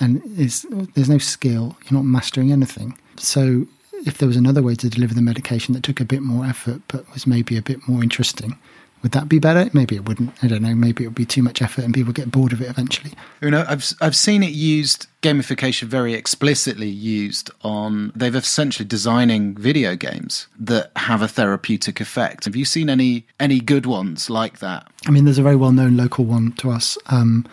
and 0.00 0.20
it's, 0.36 0.66
there's 0.94 1.08
no 1.08 1.18
skill. 1.18 1.76
You're 1.84 2.00
not 2.00 2.06
mastering 2.06 2.50
anything. 2.50 2.98
So 3.16 3.68
if 4.04 4.18
there 4.18 4.26
was 4.26 4.36
another 4.36 4.62
way 4.62 4.74
to 4.74 4.88
deliver 4.88 5.14
the 5.14 5.22
medication 5.22 5.74
that 5.74 5.84
took 5.84 6.00
a 6.00 6.04
bit 6.04 6.22
more 6.22 6.44
effort 6.44 6.80
but 6.88 7.08
was 7.12 7.26
maybe 7.26 7.56
a 7.56 7.62
bit 7.62 7.86
more 7.86 8.02
interesting, 8.02 8.58
Would 9.02 9.12
that 9.12 9.28
be 9.28 9.38
better? 9.38 9.70
Maybe 9.72 9.96
it 9.96 10.06
wouldn't. 10.06 10.32
I 10.42 10.46
don't 10.46 10.62
know. 10.62 10.74
Maybe 10.74 11.04
it 11.04 11.08
would 11.08 11.14
be 11.14 11.24
too 11.24 11.42
much 11.42 11.62
effort 11.62 11.84
and 11.84 11.94
people 11.94 12.12
get 12.12 12.30
bored 12.30 12.52
of 12.52 12.60
it 12.60 12.68
eventually. 12.68 13.12
You 13.40 13.50
know, 13.50 13.64
I've 13.66 13.92
I've 14.00 14.16
seen 14.16 14.42
it 14.42 14.52
used 14.52 15.06
gamification 15.22 15.84
very 15.84 16.14
explicitly 16.14 16.88
used 16.88 17.50
on 17.62 18.12
they've 18.14 18.34
essentially 18.34 18.86
designing 18.86 19.54
video 19.54 19.96
games 19.96 20.48
that 20.58 20.92
have 20.96 21.22
a 21.22 21.28
therapeutic 21.28 22.00
effect. 22.00 22.44
Have 22.44 22.56
you 22.56 22.64
seen 22.64 22.90
any 22.90 23.26
any 23.38 23.60
good 23.60 23.86
ones 23.86 24.28
like 24.28 24.58
that? 24.58 24.86
I 25.06 25.10
mean, 25.10 25.24
there's 25.24 25.38
a 25.38 25.42
very 25.42 25.56
well 25.56 25.72
known 25.72 25.96
local 25.96 26.24
one 26.24 26.52
to 26.52 26.70
us. 26.70 26.98
Um, 27.06 27.46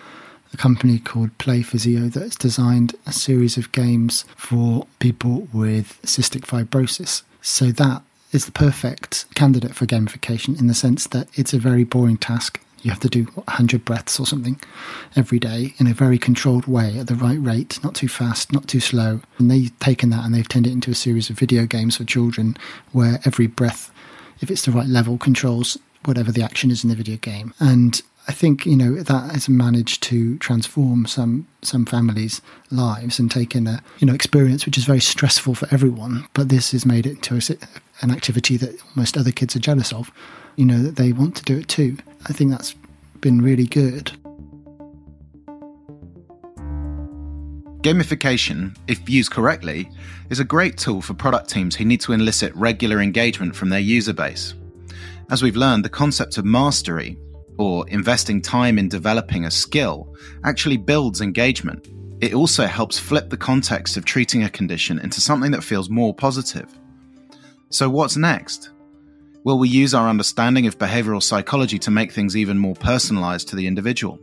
a 0.53 0.57
company 0.57 0.99
called 0.99 1.38
Play 1.38 1.62
Physio 1.62 2.07
that's 2.07 2.36
designed 2.36 2.95
a 3.05 3.12
series 3.12 3.57
of 3.57 3.71
games 3.71 4.23
for 4.36 4.88
people 4.99 5.47
with 5.53 5.99
cystic 6.03 6.41
fibrosis. 6.41 7.23
So 7.41 7.71
that 7.71 8.01
is 8.31 8.45
the 8.45 8.51
perfect 8.51 9.25
candidate 9.35 9.75
for 9.75 9.85
gamification 9.85 10.59
in 10.59 10.67
the 10.67 10.73
sense 10.73 11.07
that 11.07 11.27
it's 11.33 11.53
a 11.53 11.59
very 11.59 11.83
boring 11.83 12.17
task. 12.17 12.61
You 12.81 12.91
have 12.91 12.99
to 13.01 13.09
do 13.09 13.23
100 13.23 13.85
breaths 13.85 14.19
or 14.19 14.25
something 14.25 14.59
every 15.15 15.39
day 15.39 15.73
in 15.77 15.87
a 15.87 15.93
very 15.93 16.17
controlled 16.17 16.67
way 16.67 16.99
at 16.99 17.07
the 17.07 17.15
right 17.15 17.41
rate, 17.41 17.79
not 17.83 17.95
too 17.95 18.07
fast, 18.07 18.53
not 18.53 18.67
too 18.67 18.79
slow. 18.79 19.21
And 19.39 19.49
they've 19.49 19.77
taken 19.79 20.09
that 20.11 20.23
and 20.25 20.33
they've 20.33 20.47
turned 20.47 20.67
it 20.67 20.73
into 20.73 20.91
a 20.91 20.95
series 20.95 21.29
of 21.29 21.39
video 21.39 21.65
games 21.65 21.97
for 21.97 22.03
children 22.03 22.55
where 22.91 23.19
every 23.25 23.47
breath, 23.47 23.91
if 24.41 24.51
it's 24.51 24.65
the 24.65 24.71
right 24.71 24.87
level, 24.87 25.17
controls 25.17 25.77
whatever 26.05 26.31
the 26.31 26.43
action 26.43 26.69
is 26.71 26.83
in 26.83 26.89
the 26.89 26.95
video 26.95 27.17
game. 27.17 27.53
And 27.59 28.01
I 28.27 28.33
think 28.33 28.65
you 28.65 28.75
know 28.75 28.95
that 28.95 29.31
has 29.31 29.47
managed 29.47 30.03
to 30.03 30.37
transform 30.39 31.05
some 31.05 31.47
some 31.61 31.85
families' 31.85 32.41
lives 32.69 33.19
and 33.19 33.31
taken 33.31 33.67
a 33.67 33.81
you 33.99 34.07
know 34.07 34.13
experience 34.13 34.65
which 34.65 34.77
is 34.77 34.83
very 34.83 34.99
stressful 34.99 35.55
for 35.55 35.67
everyone. 35.71 36.27
But 36.33 36.49
this 36.49 36.71
has 36.71 36.85
made 36.85 37.05
it 37.05 37.29
into 37.29 37.35
a, 37.35 37.57
an 38.01 38.12
activity 38.12 38.57
that 38.57 38.75
most 38.95 39.17
other 39.17 39.31
kids 39.31 39.55
are 39.55 39.60
jealous 39.60 39.91
of. 39.93 40.12
You 40.55 40.65
know 40.65 40.81
that 40.83 40.95
they 40.95 41.13
want 41.13 41.36
to 41.38 41.43
do 41.43 41.57
it 41.57 41.67
too. 41.67 41.97
I 42.25 42.33
think 42.33 42.51
that's 42.51 42.75
been 43.21 43.41
really 43.41 43.65
good. 43.65 44.12
Gamification, 47.81 48.75
if 48.88 49.07
used 49.10 49.31
correctly, 49.31 49.89
is 50.29 50.39
a 50.39 50.43
great 50.43 50.77
tool 50.77 51.01
for 51.01 51.13
product 51.13 51.49
teams 51.49 51.75
who 51.75 51.86
need 51.86 52.01
to 52.01 52.12
elicit 52.13 52.53
regular 52.55 53.01
engagement 53.01 53.55
from 53.55 53.69
their 53.69 53.79
user 53.79 54.13
base. 54.13 54.55
As 55.29 55.43
we've 55.43 55.55
learned, 55.55 55.86
the 55.86 55.89
concept 55.89 56.38
of 56.38 56.45
mastery 56.45 57.17
or 57.57 57.88
investing 57.89 58.41
time 58.41 58.77
in 58.77 58.89
developing 58.89 59.45
a 59.45 59.51
skill 59.51 60.13
actually 60.43 60.77
builds 60.77 61.21
engagement. 61.21 61.88
It 62.19 62.33
also 62.33 62.65
helps 62.65 62.97
flip 62.97 63.29
the 63.29 63.38
context 63.38 63.95
of 63.95 64.05
treating 64.05 64.43
a 64.43 64.49
condition 64.49 64.99
into 64.99 65.21
something 65.21 65.51
that 65.51 65.63
feels 65.63 65.89
more 65.89 66.13
positive. 66.13 66.77
So, 67.69 67.89
what's 67.89 68.15
next? 68.15 68.69
Will 69.43 69.60
we 69.60 69.67
use 69.67 69.93
our 69.93 70.08
understanding 70.08 70.67
of 70.67 70.77
behavioral 70.77 71.21
psychology 71.21 71.77
to 71.80 71.91
make 71.91 72.12
things 72.12 72.38
even 72.38 72.58
more 72.58 72.75
personalized 72.75 73.49
to 73.49 73.56
the 73.56 73.67
individual? 73.67 74.19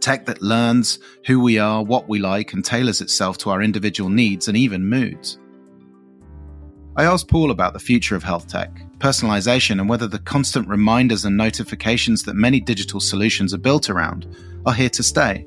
Tech 0.00 0.24
that 0.24 0.40
learns 0.40 0.98
who 1.26 1.40
we 1.40 1.58
are, 1.58 1.82
what 1.82 2.08
we 2.08 2.18
like, 2.18 2.54
and 2.54 2.64
tailors 2.64 3.02
itself 3.02 3.36
to 3.38 3.50
our 3.50 3.60
individual 3.60 4.08
needs 4.08 4.48
and 4.48 4.56
even 4.56 4.88
moods. 4.88 5.38
I 6.96 7.04
asked 7.04 7.28
Paul 7.28 7.50
about 7.50 7.74
the 7.74 7.78
future 7.78 8.16
of 8.16 8.22
health 8.22 8.48
tech, 8.48 8.70
personalization, 8.98 9.78
and 9.78 9.88
whether 9.88 10.06
the 10.06 10.18
constant 10.18 10.66
reminders 10.66 11.26
and 11.26 11.36
notifications 11.36 12.22
that 12.24 12.34
many 12.34 12.58
digital 12.58 13.00
solutions 13.00 13.52
are 13.52 13.58
built 13.58 13.90
around 13.90 14.26
are 14.64 14.74
here 14.74 14.90
to 14.90 15.02
stay. 15.02 15.46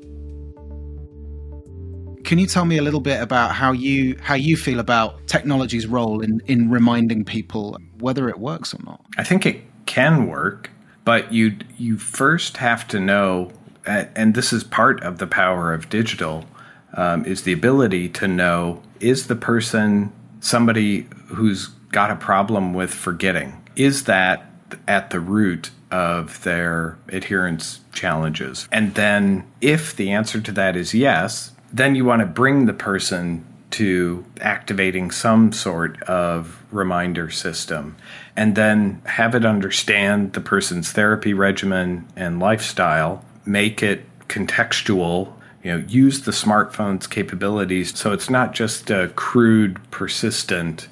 Can 2.24 2.38
you 2.38 2.46
tell 2.46 2.64
me 2.64 2.78
a 2.78 2.82
little 2.82 3.00
bit 3.00 3.20
about 3.20 3.52
how 3.52 3.72
you 3.72 4.16
how 4.22 4.34
you 4.34 4.56
feel 4.56 4.80
about 4.80 5.26
technology's 5.26 5.86
role 5.86 6.20
in, 6.20 6.40
in 6.46 6.70
reminding 6.70 7.24
people 7.24 7.76
whether 8.00 8.28
it 8.30 8.38
works 8.38 8.74
or 8.74 8.78
not? 8.84 9.04
I 9.18 9.24
think 9.24 9.44
it 9.44 9.60
can 9.84 10.26
work, 10.26 10.70
but 11.04 11.32
you 11.32 11.56
you 11.76 11.98
first 11.98 12.56
have 12.56 12.88
to 12.88 12.98
know, 12.98 13.52
and 13.84 14.34
this 14.34 14.54
is 14.54 14.64
part 14.64 15.02
of 15.02 15.18
the 15.18 15.26
power 15.26 15.74
of 15.74 15.90
digital, 15.90 16.46
um, 16.94 17.26
is 17.26 17.42
the 17.42 17.52
ability 17.52 18.08
to 18.10 18.26
know 18.26 18.82
is 19.00 19.26
the 19.26 19.36
person 19.36 20.10
somebody 20.40 21.06
who's 21.26 21.68
got 21.92 22.10
a 22.10 22.16
problem 22.16 22.72
with 22.72 22.92
forgetting. 22.92 23.62
Is 23.76 24.04
that 24.04 24.50
at 24.88 25.10
the 25.10 25.20
root 25.20 25.70
of 25.90 26.42
their 26.42 26.96
adherence 27.08 27.80
challenges? 27.92 28.66
And 28.72 28.94
then, 28.94 29.46
if 29.60 29.94
the 29.94 30.10
answer 30.10 30.40
to 30.40 30.52
that 30.52 30.74
is 30.74 30.94
yes, 30.94 31.53
then 31.74 31.96
you 31.96 32.04
want 32.04 32.20
to 32.20 32.26
bring 32.26 32.66
the 32.66 32.72
person 32.72 33.44
to 33.70 34.24
activating 34.40 35.10
some 35.10 35.52
sort 35.52 36.00
of 36.04 36.62
reminder 36.70 37.28
system 37.28 37.96
and 38.36 38.54
then 38.54 39.02
have 39.04 39.34
it 39.34 39.44
understand 39.44 40.32
the 40.34 40.40
person's 40.40 40.92
therapy 40.92 41.34
regimen 41.34 42.06
and 42.14 42.38
lifestyle, 42.38 43.24
make 43.44 43.82
it 43.82 44.04
contextual 44.28 45.32
you 45.62 45.70
know 45.70 45.84
use 45.88 46.22
the 46.22 46.30
smartphone's 46.30 47.06
capabilities 47.06 47.96
so 47.98 48.12
it's 48.12 48.30
not 48.30 48.54
just 48.54 48.90
a 48.90 49.08
crude 49.16 49.78
persistent 49.90 50.88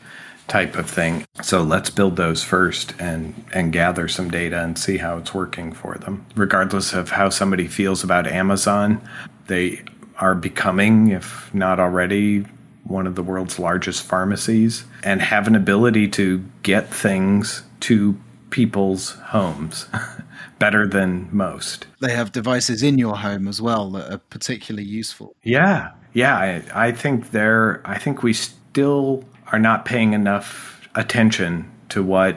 type 0.49 0.77
of 0.77 0.91
thing. 0.91 1.25
So 1.43 1.63
let's 1.63 1.89
build 1.89 2.17
those 2.17 2.43
first 2.43 2.95
and 2.99 3.45
and 3.55 3.73
gather 3.73 4.09
some 4.09 4.31
data 4.31 4.63
and 4.63 4.77
see 4.77 4.99
how 4.99 5.19
it's 5.19 5.33
working 5.33 5.73
for 5.73 5.95
them. 5.95 6.27
Regardless 6.35 6.93
of 6.93 7.11
how 7.11 7.29
somebody 7.29 7.69
feels 7.69 8.03
about 8.03 8.27
amazon 8.27 9.01
they 9.47 9.83
are 10.23 10.37
becoming 10.37 11.09
if 11.09 11.53
not 11.53 11.81
already 11.81 12.47
one 12.85 13.09
of 13.09 13.17
the 13.17 13.23
world's 13.25 13.59
largest 13.59 14.05
pharmacies 14.05 14.85
and 15.03 15.21
have 15.21 15.49
an 15.49 15.57
ability 15.57 16.07
to 16.07 16.45
get 16.63 16.95
things 16.95 17.65
to 17.81 18.17
people's 18.51 19.15
homes 19.17 19.87
better 20.61 20.87
than 20.87 21.29
most. 21.33 21.87
They 22.01 22.13
have 22.13 22.31
devices 22.31 22.85
in 22.85 22.99
your 22.99 23.17
home 23.17 23.49
as 23.49 23.61
well 23.61 23.91
that 23.91 24.13
are 24.13 24.19
particularly 24.19 24.87
useful. 24.87 25.35
Yeah. 25.43 25.91
Yeah, 26.13 26.37
I, 26.37 26.87
I 26.87 26.93
think 26.93 27.33
they're 27.33 27.83
I 27.85 27.99
think 27.99 28.23
we 28.23 28.33
still 28.33 29.25
are 29.51 29.59
not 29.59 29.85
paying 29.85 30.13
enough 30.13 30.89
attention 30.95 31.69
to 31.89 32.01
what 32.01 32.37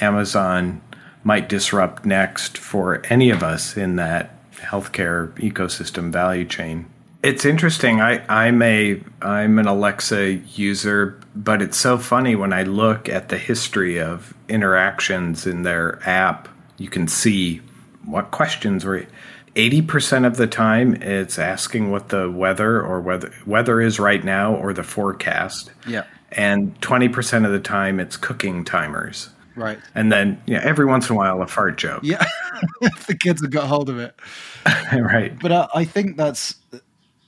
Amazon 0.00 0.80
might 1.24 1.48
disrupt 1.48 2.04
next 2.04 2.58
for 2.58 3.02
any 3.06 3.30
of 3.30 3.42
us 3.42 3.76
in 3.76 3.96
that 3.96 4.30
healthcare 4.54 5.32
ecosystem 5.38 6.12
value 6.12 6.44
chain. 6.44 6.86
It's 7.24 7.44
interesting. 7.44 8.00
I, 8.00 8.24
I'm 8.28 8.60
a 8.62 9.02
I'm 9.22 9.58
an 9.58 9.66
Alexa 9.66 10.34
user, 10.34 11.18
but 11.34 11.62
it's 11.62 11.78
so 11.78 11.98
funny 11.98 12.36
when 12.36 12.52
I 12.52 12.62
look 12.62 13.08
at 13.08 13.30
the 13.30 13.38
history 13.38 14.00
of 14.00 14.34
interactions 14.48 15.46
in 15.46 15.62
their 15.62 16.00
app 16.06 16.48
you 16.78 16.88
can 16.88 17.08
see 17.08 17.60
what 18.04 18.30
questions 18.30 18.84
were 18.84 19.06
80% 19.54 20.26
of 20.26 20.36
the 20.36 20.46
time 20.46 20.94
it's 20.94 21.38
asking 21.38 21.90
what 21.90 22.08
the 22.08 22.30
weather 22.30 22.82
or 22.82 23.00
weather 23.00 23.32
weather 23.46 23.80
is 23.80 24.00
right 24.00 24.24
now 24.24 24.54
or 24.54 24.72
the 24.72 24.82
forecast. 24.82 25.70
Yeah. 25.86 26.04
And 26.32 26.78
20% 26.80 27.46
of 27.46 27.52
the 27.52 27.60
time 27.60 28.00
it's 28.00 28.16
cooking 28.16 28.64
timers. 28.64 29.30
Right. 29.54 29.78
And 29.94 30.10
then 30.10 30.42
yeah, 30.46 30.60
every 30.64 30.86
once 30.86 31.08
in 31.08 31.14
a 31.14 31.18
while 31.18 31.40
a 31.40 31.46
fart 31.46 31.78
joke. 31.78 32.00
Yeah. 32.02 32.24
the 33.06 33.16
kids 33.16 33.40
have 33.42 33.52
got 33.52 33.68
hold 33.68 33.88
of 33.88 34.00
it. 34.00 34.18
right. 34.92 35.38
But 35.40 35.52
uh, 35.52 35.68
I 35.72 35.84
think 35.84 36.16
that's 36.16 36.56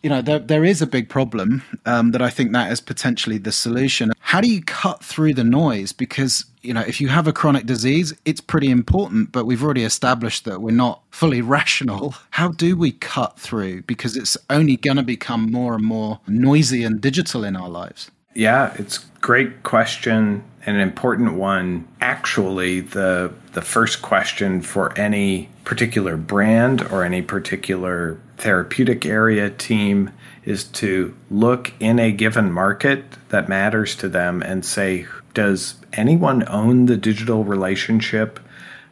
you 0.07 0.11
know 0.11 0.23
there 0.23 0.38
there 0.38 0.64
is 0.64 0.81
a 0.81 0.87
big 0.87 1.09
problem 1.09 1.64
um, 1.85 2.12
that 2.12 2.23
I 2.23 2.31
think 2.31 2.53
that 2.53 2.71
is 2.71 2.81
potentially 2.81 3.38
the 3.38 3.51
solution. 3.51 4.12
How 4.21 4.40
do 4.40 4.49
you 4.49 4.62
cut 4.62 5.03
through 5.03 5.35
the 5.35 5.42
noise? 5.42 5.90
Because 5.90 6.45
you 6.62 6.73
know 6.73 6.83
if 6.83 7.01
you 7.01 7.09
have 7.09 7.27
a 7.27 7.33
chronic 7.33 7.66
disease, 7.66 8.14
it's 8.25 8.40
pretty 8.40 8.71
important, 8.71 9.33
but 9.33 9.47
we've 9.47 9.64
already 9.64 9.83
established 9.83 10.45
that 10.45 10.62
we're 10.62 10.71
not 10.71 11.03
fully 11.11 11.42
rational. 11.59 12.14
How 12.31 12.53
do 12.53 12.77
we 12.77 12.92
cut 12.92 13.37
through? 13.37 13.83
Because 13.83 14.16
it's 14.16 14.37
only 14.49 14.77
going 14.77 14.97
to 14.97 15.03
become 15.03 15.51
more 15.51 15.75
and 15.75 15.85
more 15.85 16.21
noisy 16.29 16.85
and 16.85 17.01
digital 17.01 17.42
in 17.42 17.57
our 17.57 17.69
lives. 17.69 18.09
Yeah, 18.37 18.75
it's 18.79 18.99
great 19.22 19.62
question 19.62 20.44
and 20.66 20.77
an 20.77 20.83
important 20.83 21.35
one. 21.35 21.88
Actually, 22.01 22.81
the 22.81 23.33
the 23.53 23.62
first 23.62 24.03
question 24.03 24.61
for 24.61 24.96
any 24.99 25.49
particular 25.64 26.18
brand 26.18 26.83
or 26.83 27.03
any 27.03 27.22
particular 27.22 28.20
therapeutic 28.37 29.07
area 29.07 29.49
team 29.49 30.11
is 30.44 30.64
to 30.64 31.16
look 31.31 31.72
in 31.81 31.99
a 31.99 32.12
given 32.12 32.53
market 32.53 33.05
that 33.31 33.49
matters 33.49 33.96
to 33.96 34.09
them 34.09 34.42
and 34.42 34.64
say, 34.64 35.07
does 35.33 35.77
anyone 35.94 36.46
own 36.49 36.87
the 36.87 36.96
digital 36.96 37.42
relationship 37.42 38.38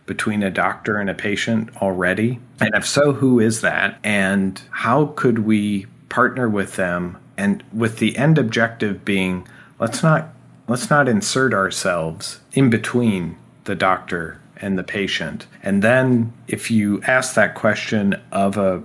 between 0.07 0.43
a 0.43 0.51
doctor 0.51 0.97
and 0.97 1.11
a 1.11 1.15
patient 1.15 1.69
already? 1.83 2.41
And 2.61 2.75
if 2.75 2.87
so, 2.87 3.13
who 3.13 3.41
is 3.41 3.61
that? 3.61 3.99
And 4.03 4.61
how 4.71 5.07
could 5.07 5.41
we 5.41 5.87
partner 6.09 6.49
with 6.49 6.77
them? 6.77 7.19
And 7.37 7.63
with 7.73 7.99
the 7.99 8.17
end 8.17 8.39
objective 8.39 9.05
being, 9.05 9.47
let's 9.79 10.03
not 10.03 10.29
let's 10.67 10.89
not 10.89 11.09
insert 11.09 11.53
ourselves 11.53 12.41
in 12.53 12.71
between 12.71 13.37
the 13.65 13.75
doctor 13.75 14.41
and 14.57 14.79
the 14.79 14.85
patient. 14.85 15.47
And 15.63 15.83
then 15.83 16.33
if 16.49 16.71
you 16.71 17.03
ask 17.03 17.35
that 17.35 17.55
question 17.55 18.21
of 18.33 18.57
a 18.57 18.83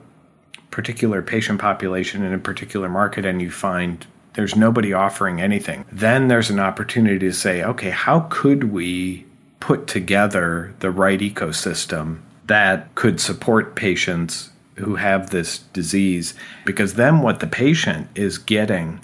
particular 0.72 1.22
patient 1.22 1.60
population 1.60 2.24
in 2.24 2.34
a 2.34 2.40
particular 2.40 2.90
market 2.90 3.26
and 3.26 3.42
you 3.42 3.52
find 3.52 4.06
there's 4.34 4.56
nobody 4.56 4.94
offering 4.94 5.42
anything, 5.42 5.86
then 5.92 6.28
there's 6.28 6.50
an 6.50 6.60
opportunity 6.60 7.20
to 7.20 7.34
say, 7.34 7.64
okay, 7.64 7.90
how 7.90 8.22
could 8.30 8.66
we 8.66 9.26
put 9.60 9.88
together 9.88 10.74
the 10.80 10.92
right 10.92 11.20
ecosystem 11.20 12.20
that 12.46 12.94
could 12.96 13.22
support 13.22 13.76
patients 13.76 14.50
who 14.80 14.96
have 14.96 15.30
this 15.30 15.60
disease 15.74 16.34
because 16.66 16.96
then 16.96 17.22
what 17.22 17.40
the 17.40 17.48
patient 17.48 18.08
is 18.16 18.38
getting 18.38 19.00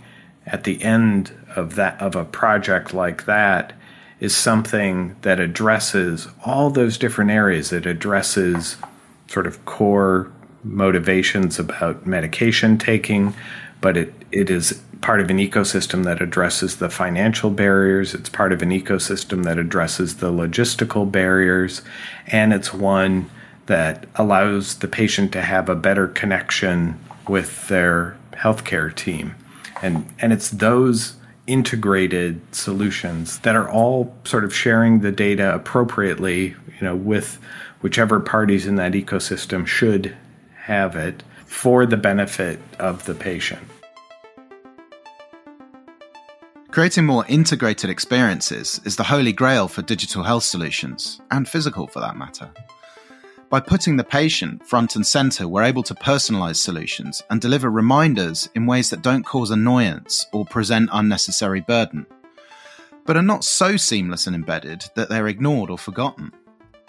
at 0.46 0.64
the 0.64 0.82
end 0.84 1.32
of 1.56 1.76
that 1.76 2.00
of 2.02 2.16
a 2.16 2.26
project 2.26 2.94
like 2.94 3.26
that 3.26 3.74
is 4.20 4.36
something 4.36 5.16
that 5.22 5.40
addresses 5.40 6.28
all 6.46 6.70
those 6.70 6.98
different 6.98 7.32
areas. 7.32 7.74
It 7.74 7.86
addresses 7.86 8.78
sort 9.28 9.48
of 9.48 9.64
core 9.66 10.32
motivations 10.64 11.60
about 11.60 12.06
medication 12.08 12.78
taking 12.78 13.34
but 13.86 13.98
it, 13.98 14.14
it 14.32 14.50
is 14.50 14.82
part 15.02 15.22
of 15.22 15.30
an 15.30 15.38
ecosystem 15.38 16.06
that 16.06 16.20
addresses 16.20 16.78
the 16.78 16.90
financial 16.90 17.52
barriers. 17.52 18.16
It's 18.16 18.30
part 18.30 18.52
of 18.52 18.64
an 18.64 18.72
ecosystem 18.72 19.44
that 19.44 19.60
addresses 19.60 20.18
the 20.18 20.32
logistical 20.32 21.12
barriers. 21.12 21.84
And 22.26 22.52
it's 22.52 22.74
one 22.74 23.30
that 23.68 24.06
allows 24.16 24.76
the 24.76 24.88
patient 24.88 25.32
to 25.34 25.42
have 25.42 25.70
a 25.70 25.76
better 25.76 26.08
connection 26.08 27.00
with 27.28 27.68
their 27.68 28.18
healthcare 28.34 28.94
team. 28.94 29.36
And, 29.82 30.06
and 30.20 30.32
it's 30.32 30.50
those 30.52 31.16
integrated 31.48 32.42
solutions 32.54 33.40
that 33.40 33.56
are 33.56 33.70
all 33.70 34.16
sort 34.24 34.44
of 34.44 34.54
sharing 34.54 35.02
the 35.02 35.12
data 35.12 35.54
appropriately, 35.54 36.48
you 36.48 36.82
know, 36.82 36.96
with 36.96 37.40
whichever 37.82 38.20
parties 38.20 38.66
in 38.66 38.76
that 38.76 38.94
ecosystem 38.94 39.66
should 39.68 40.16
have 40.64 40.96
it 40.96 41.24
for 41.46 41.86
the 41.86 41.98
benefit 41.98 42.60
of 42.80 43.06
the 43.06 43.14
patient. 43.14 43.62
Creating 46.72 47.06
more 47.06 47.26
integrated 47.28 47.90
experiences 47.90 48.82
is 48.84 48.98
the 48.98 49.04
holy 49.04 49.32
grail 49.32 49.68
for 49.70 49.82
digital 49.82 50.24
health 50.24 50.44
solutions, 50.44 51.22
and 51.32 51.48
physical 51.48 51.88
for 51.88 52.02
that 52.02 52.18
matter. 52.18 52.50
By 53.56 53.62
putting 53.62 53.96
the 53.96 54.04
patient 54.04 54.68
front 54.68 54.98
and 54.98 55.08
center, 55.08 55.48
we're 55.48 55.64
able 55.64 55.84
to 55.84 55.96
personalize 55.96 56.58
solutions 56.58 57.24
and 57.30 57.40
deliver 57.40 57.72
reminders 57.72 58.50
in 58.54 58.66
ways 58.66 58.90
that 58.90 59.02
don't 59.02 59.24
cause 59.24 59.50
annoyance 59.50 60.28
or 60.34 60.44
present 60.44 60.90
unnecessary 60.92 61.62
burden, 61.62 62.06
but 63.06 63.16
are 63.16 63.22
not 63.22 63.46
so 63.46 63.78
seamless 63.78 64.28
and 64.28 64.36
embedded 64.36 64.84
that 64.96 65.08
they're 65.08 65.30
ignored 65.30 65.70
or 65.70 65.78
forgotten. 65.78 66.34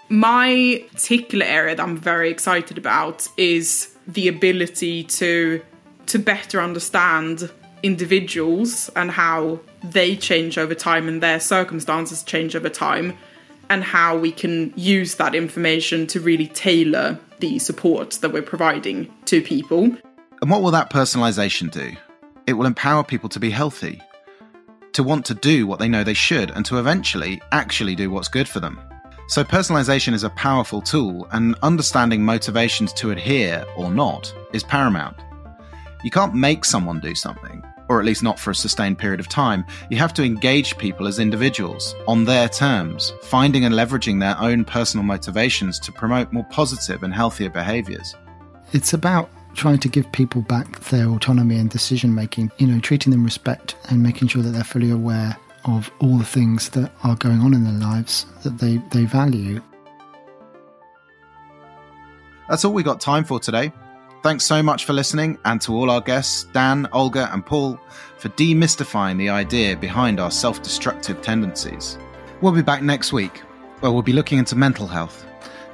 My 0.09 0.83
particular 0.91 1.45
area 1.45 1.73
that 1.73 1.81
I'm 1.81 1.95
very 1.95 2.29
excited 2.29 2.77
about 2.77 3.29
is 3.37 3.95
the 4.05 4.27
ability 4.27 5.05
to 5.05 5.61
to 6.07 6.19
better 6.19 6.59
understand 6.59 7.49
individuals 7.81 8.89
and 8.97 9.11
how 9.11 9.61
they 9.85 10.17
change 10.17 10.57
over 10.57 10.75
time 10.75 11.07
and 11.07 11.23
their 11.23 11.39
circumstances 11.39 12.23
change 12.23 12.57
over 12.57 12.67
time 12.67 13.17
and 13.69 13.83
how 13.83 14.17
we 14.17 14.31
can 14.31 14.73
use 14.75 15.15
that 15.15 15.35
information 15.35 16.07
to 16.07 16.19
really 16.19 16.47
tailor 16.47 17.19
the 17.39 17.59
support 17.59 18.11
that 18.21 18.31
we're 18.31 18.41
providing 18.41 19.11
to 19.25 19.41
people. 19.41 19.95
And 20.41 20.49
what 20.49 20.61
will 20.61 20.71
that 20.71 20.89
personalization 20.89 21.71
do? 21.71 21.95
It 22.45 22.53
will 22.53 22.65
empower 22.65 23.03
people 23.03 23.29
to 23.29 23.39
be 23.39 23.49
healthy, 23.49 24.01
to 24.93 25.03
want 25.03 25.25
to 25.25 25.33
do 25.33 25.67
what 25.67 25.79
they 25.79 25.89
know 25.89 26.03
they 26.03 26.13
should, 26.13 26.51
and 26.51 26.65
to 26.65 26.79
eventually 26.79 27.41
actually 27.51 27.95
do 27.95 28.09
what's 28.09 28.27
good 28.27 28.47
for 28.47 28.59
them. 28.59 28.79
So, 29.29 29.43
personalization 29.43 30.13
is 30.13 30.23
a 30.23 30.29
powerful 30.31 30.81
tool, 30.81 31.27
and 31.31 31.55
understanding 31.61 32.23
motivations 32.23 32.93
to 32.93 33.11
adhere 33.11 33.65
or 33.75 33.91
not 33.91 34.33
is 34.53 34.63
paramount. 34.63 35.17
You 36.03 36.11
can't 36.11 36.33
make 36.33 36.63
someone 36.63 37.01
do 37.01 37.13
something, 37.13 37.61
or 37.89 37.99
at 37.99 38.05
least 38.05 38.23
not 38.23 38.39
for 38.39 38.51
a 38.51 38.55
sustained 38.55 38.97
period 38.97 39.19
of 39.19 39.27
time. 39.27 39.65
You 39.89 39.97
have 39.97 40.13
to 40.15 40.23
engage 40.23 40.77
people 40.77 41.07
as 41.07 41.19
individuals 41.19 41.95
on 42.07 42.25
their 42.25 42.49
terms, 42.49 43.13
finding 43.23 43.65
and 43.65 43.75
leveraging 43.75 44.19
their 44.19 44.39
own 44.39 44.65
personal 44.65 45.03
motivations 45.03 45.79
to 45.79 45.91
promote 45.91 46.31
more 46.33 46.45
positive 46.45 47.03
and 47.03 47.13
healthier 47.13 47.49
behaviors. 47.49 48.15
It's 48.73 48.93
about 48.93 49.29
trying 49.55 49.79
to 49.79 49.89
give 49.89 50.11
people 50.11 50.41
back 50.41 50.79
their 50.81 51.07
autonomy 51.07 51.57
and 51.57 51.69
decision 51.69 52.13
making, 52.13 52.51
you 52.57 52.67
know, 52.67 52.79
treating 52.79 53.11
them 53.11 53.23
respect 53.23 53.75
and 53.89 54.03
making 54.03 54.27
sure 54.27 54.43
that 54.43 54.49
they're 54.49 54.63
fully 54.63 54.91
aware 54.91 55.35
of 55.65 55.91
all 55.99 56.17
the 56.17 56.25
things 56.25 56.69
that 56.69 56.91
are 57.03 57.15
going 57.15 57.39
on 57.39 57.53
in 57.53 57.63
their 57.63 57.73
lives 57.73 58.25
that 58.43 58.57
they, 58.59 58.77
they 58.91 59.05
value. 59.05 59.61
That's 62.47 62.63
all 62.63 62.73
we 62.73 62.83
got 62.83 63.01
time 63.01 63.25
for 63.25 63.39
today. 63.39 63.73
Thanks 64.27 64.43
so 64.43 64.61
much 64.61 64.83
for 64.83 64.91
listening, 64.91 65.37
and 65.45 65.61
to 65.61 65.73
all 65.73 65.89
our 65.89 66.01
guests, 66.01 66.43
Dan, 66.51 66.85
Olga, 66.91 67.29
and 67.31 67.45
Paul, 67.45 67.79
for 68.17 68.27
demystifying 68.27 69.17
the 69.17 69.29
idea 69.29 69.77
behind 69.77 70.19
our 70.19 70.31
self 70.31 70.61
destructive 70.61 71.21
tendencies. 71.21 71.97
We'll 72.41 72.51
be 72.51 72.61
back 72.61 72.81
next 72.81 73.13
week, 73.13 73.37
where 73.79 73.89
we'll 73.89 74.01
be 74.01 74.11
looking 74.11 74.37
into 74.37 74.57
mental 74.57 74.85
health 74.85 75.25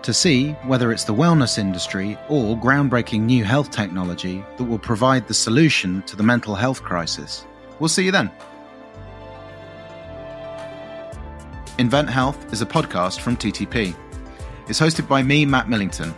to 0.03 0.13
see 0.13 0.51
whether 0.67 0.91
it's 0.91 1.03
the 1.03 1.15
wellness 1.15 1.57
industry 1.57 2.15
or 2.29 2.55
groundbreaking 2.55 3.21
new 3.21 3.43
health 3.43 3.71
technology 3.71 4.45
that 4.57 4.65
will 4.65 4.77
provide 4.77 5.27
the 5.27 5.33
solution 5.33 6.03
to 6.03 6.15
the 6.15 6.21
mental 6.21 6.53
health 6.53 6.83
crisis. 6.83 7.47
We'll 7.79 7.89
see 7.89 8.05
you 8.05 8.11
then. 8.11 8.29
Invent 11.79 12.07
Health 12.07 12.53
is 12.53 12.61
a 12.61 12.67
podcast 12.67 13.19
from 13.19 13.35
TTP. 13.35 13.95
It's 14.67 14.79
hosted 14.79 15.07
by 15.07 15.23
me, 15.23 15.43
Matt 15.43 15.69
Millington 15.69 16.13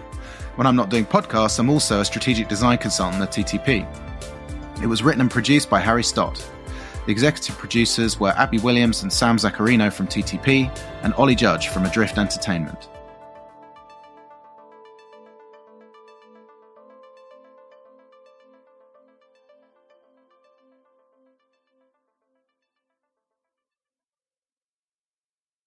when 0.56 0.68
I'm 0.68 0.76
not 0.76 0.90
doing 0.90 1.06
podcasts, 1.06 1.60
I'm 1.60 1.70
also 1.70 2.00
a 2.02 2.06
strategic 2.06 2.48
design 2.48 2.78
consultant 2.78 3.22
at 3.22 3.32
TTP. 3.32 3.86
It 4.82 4.88
was 4.88 5.04
written 5.04 5.22
and 5.22 5.32
produced 5.32 5.70
by 5.70 5.80
Harry 5.80 6.04
Stott. 6.04 6.44
The 7.06 7.12
executive 7.12 7.58
producers 7.58 8.20
were 8.20 8.34
Abby 8.38 8.58
Williams 8.60 9.04
and 9.04 9.12
Sam 9.12 9.38
Zaccarino 9.38 9.92
from 9.92 10.08
TTP, 10.08 10.76
and 11.04 11.14
Ollie 11.16 11.36
Judge 11.36 11.68
from 11.68 11.86
Adrift 11.86 12.18
Entertainment. 12.18 12.90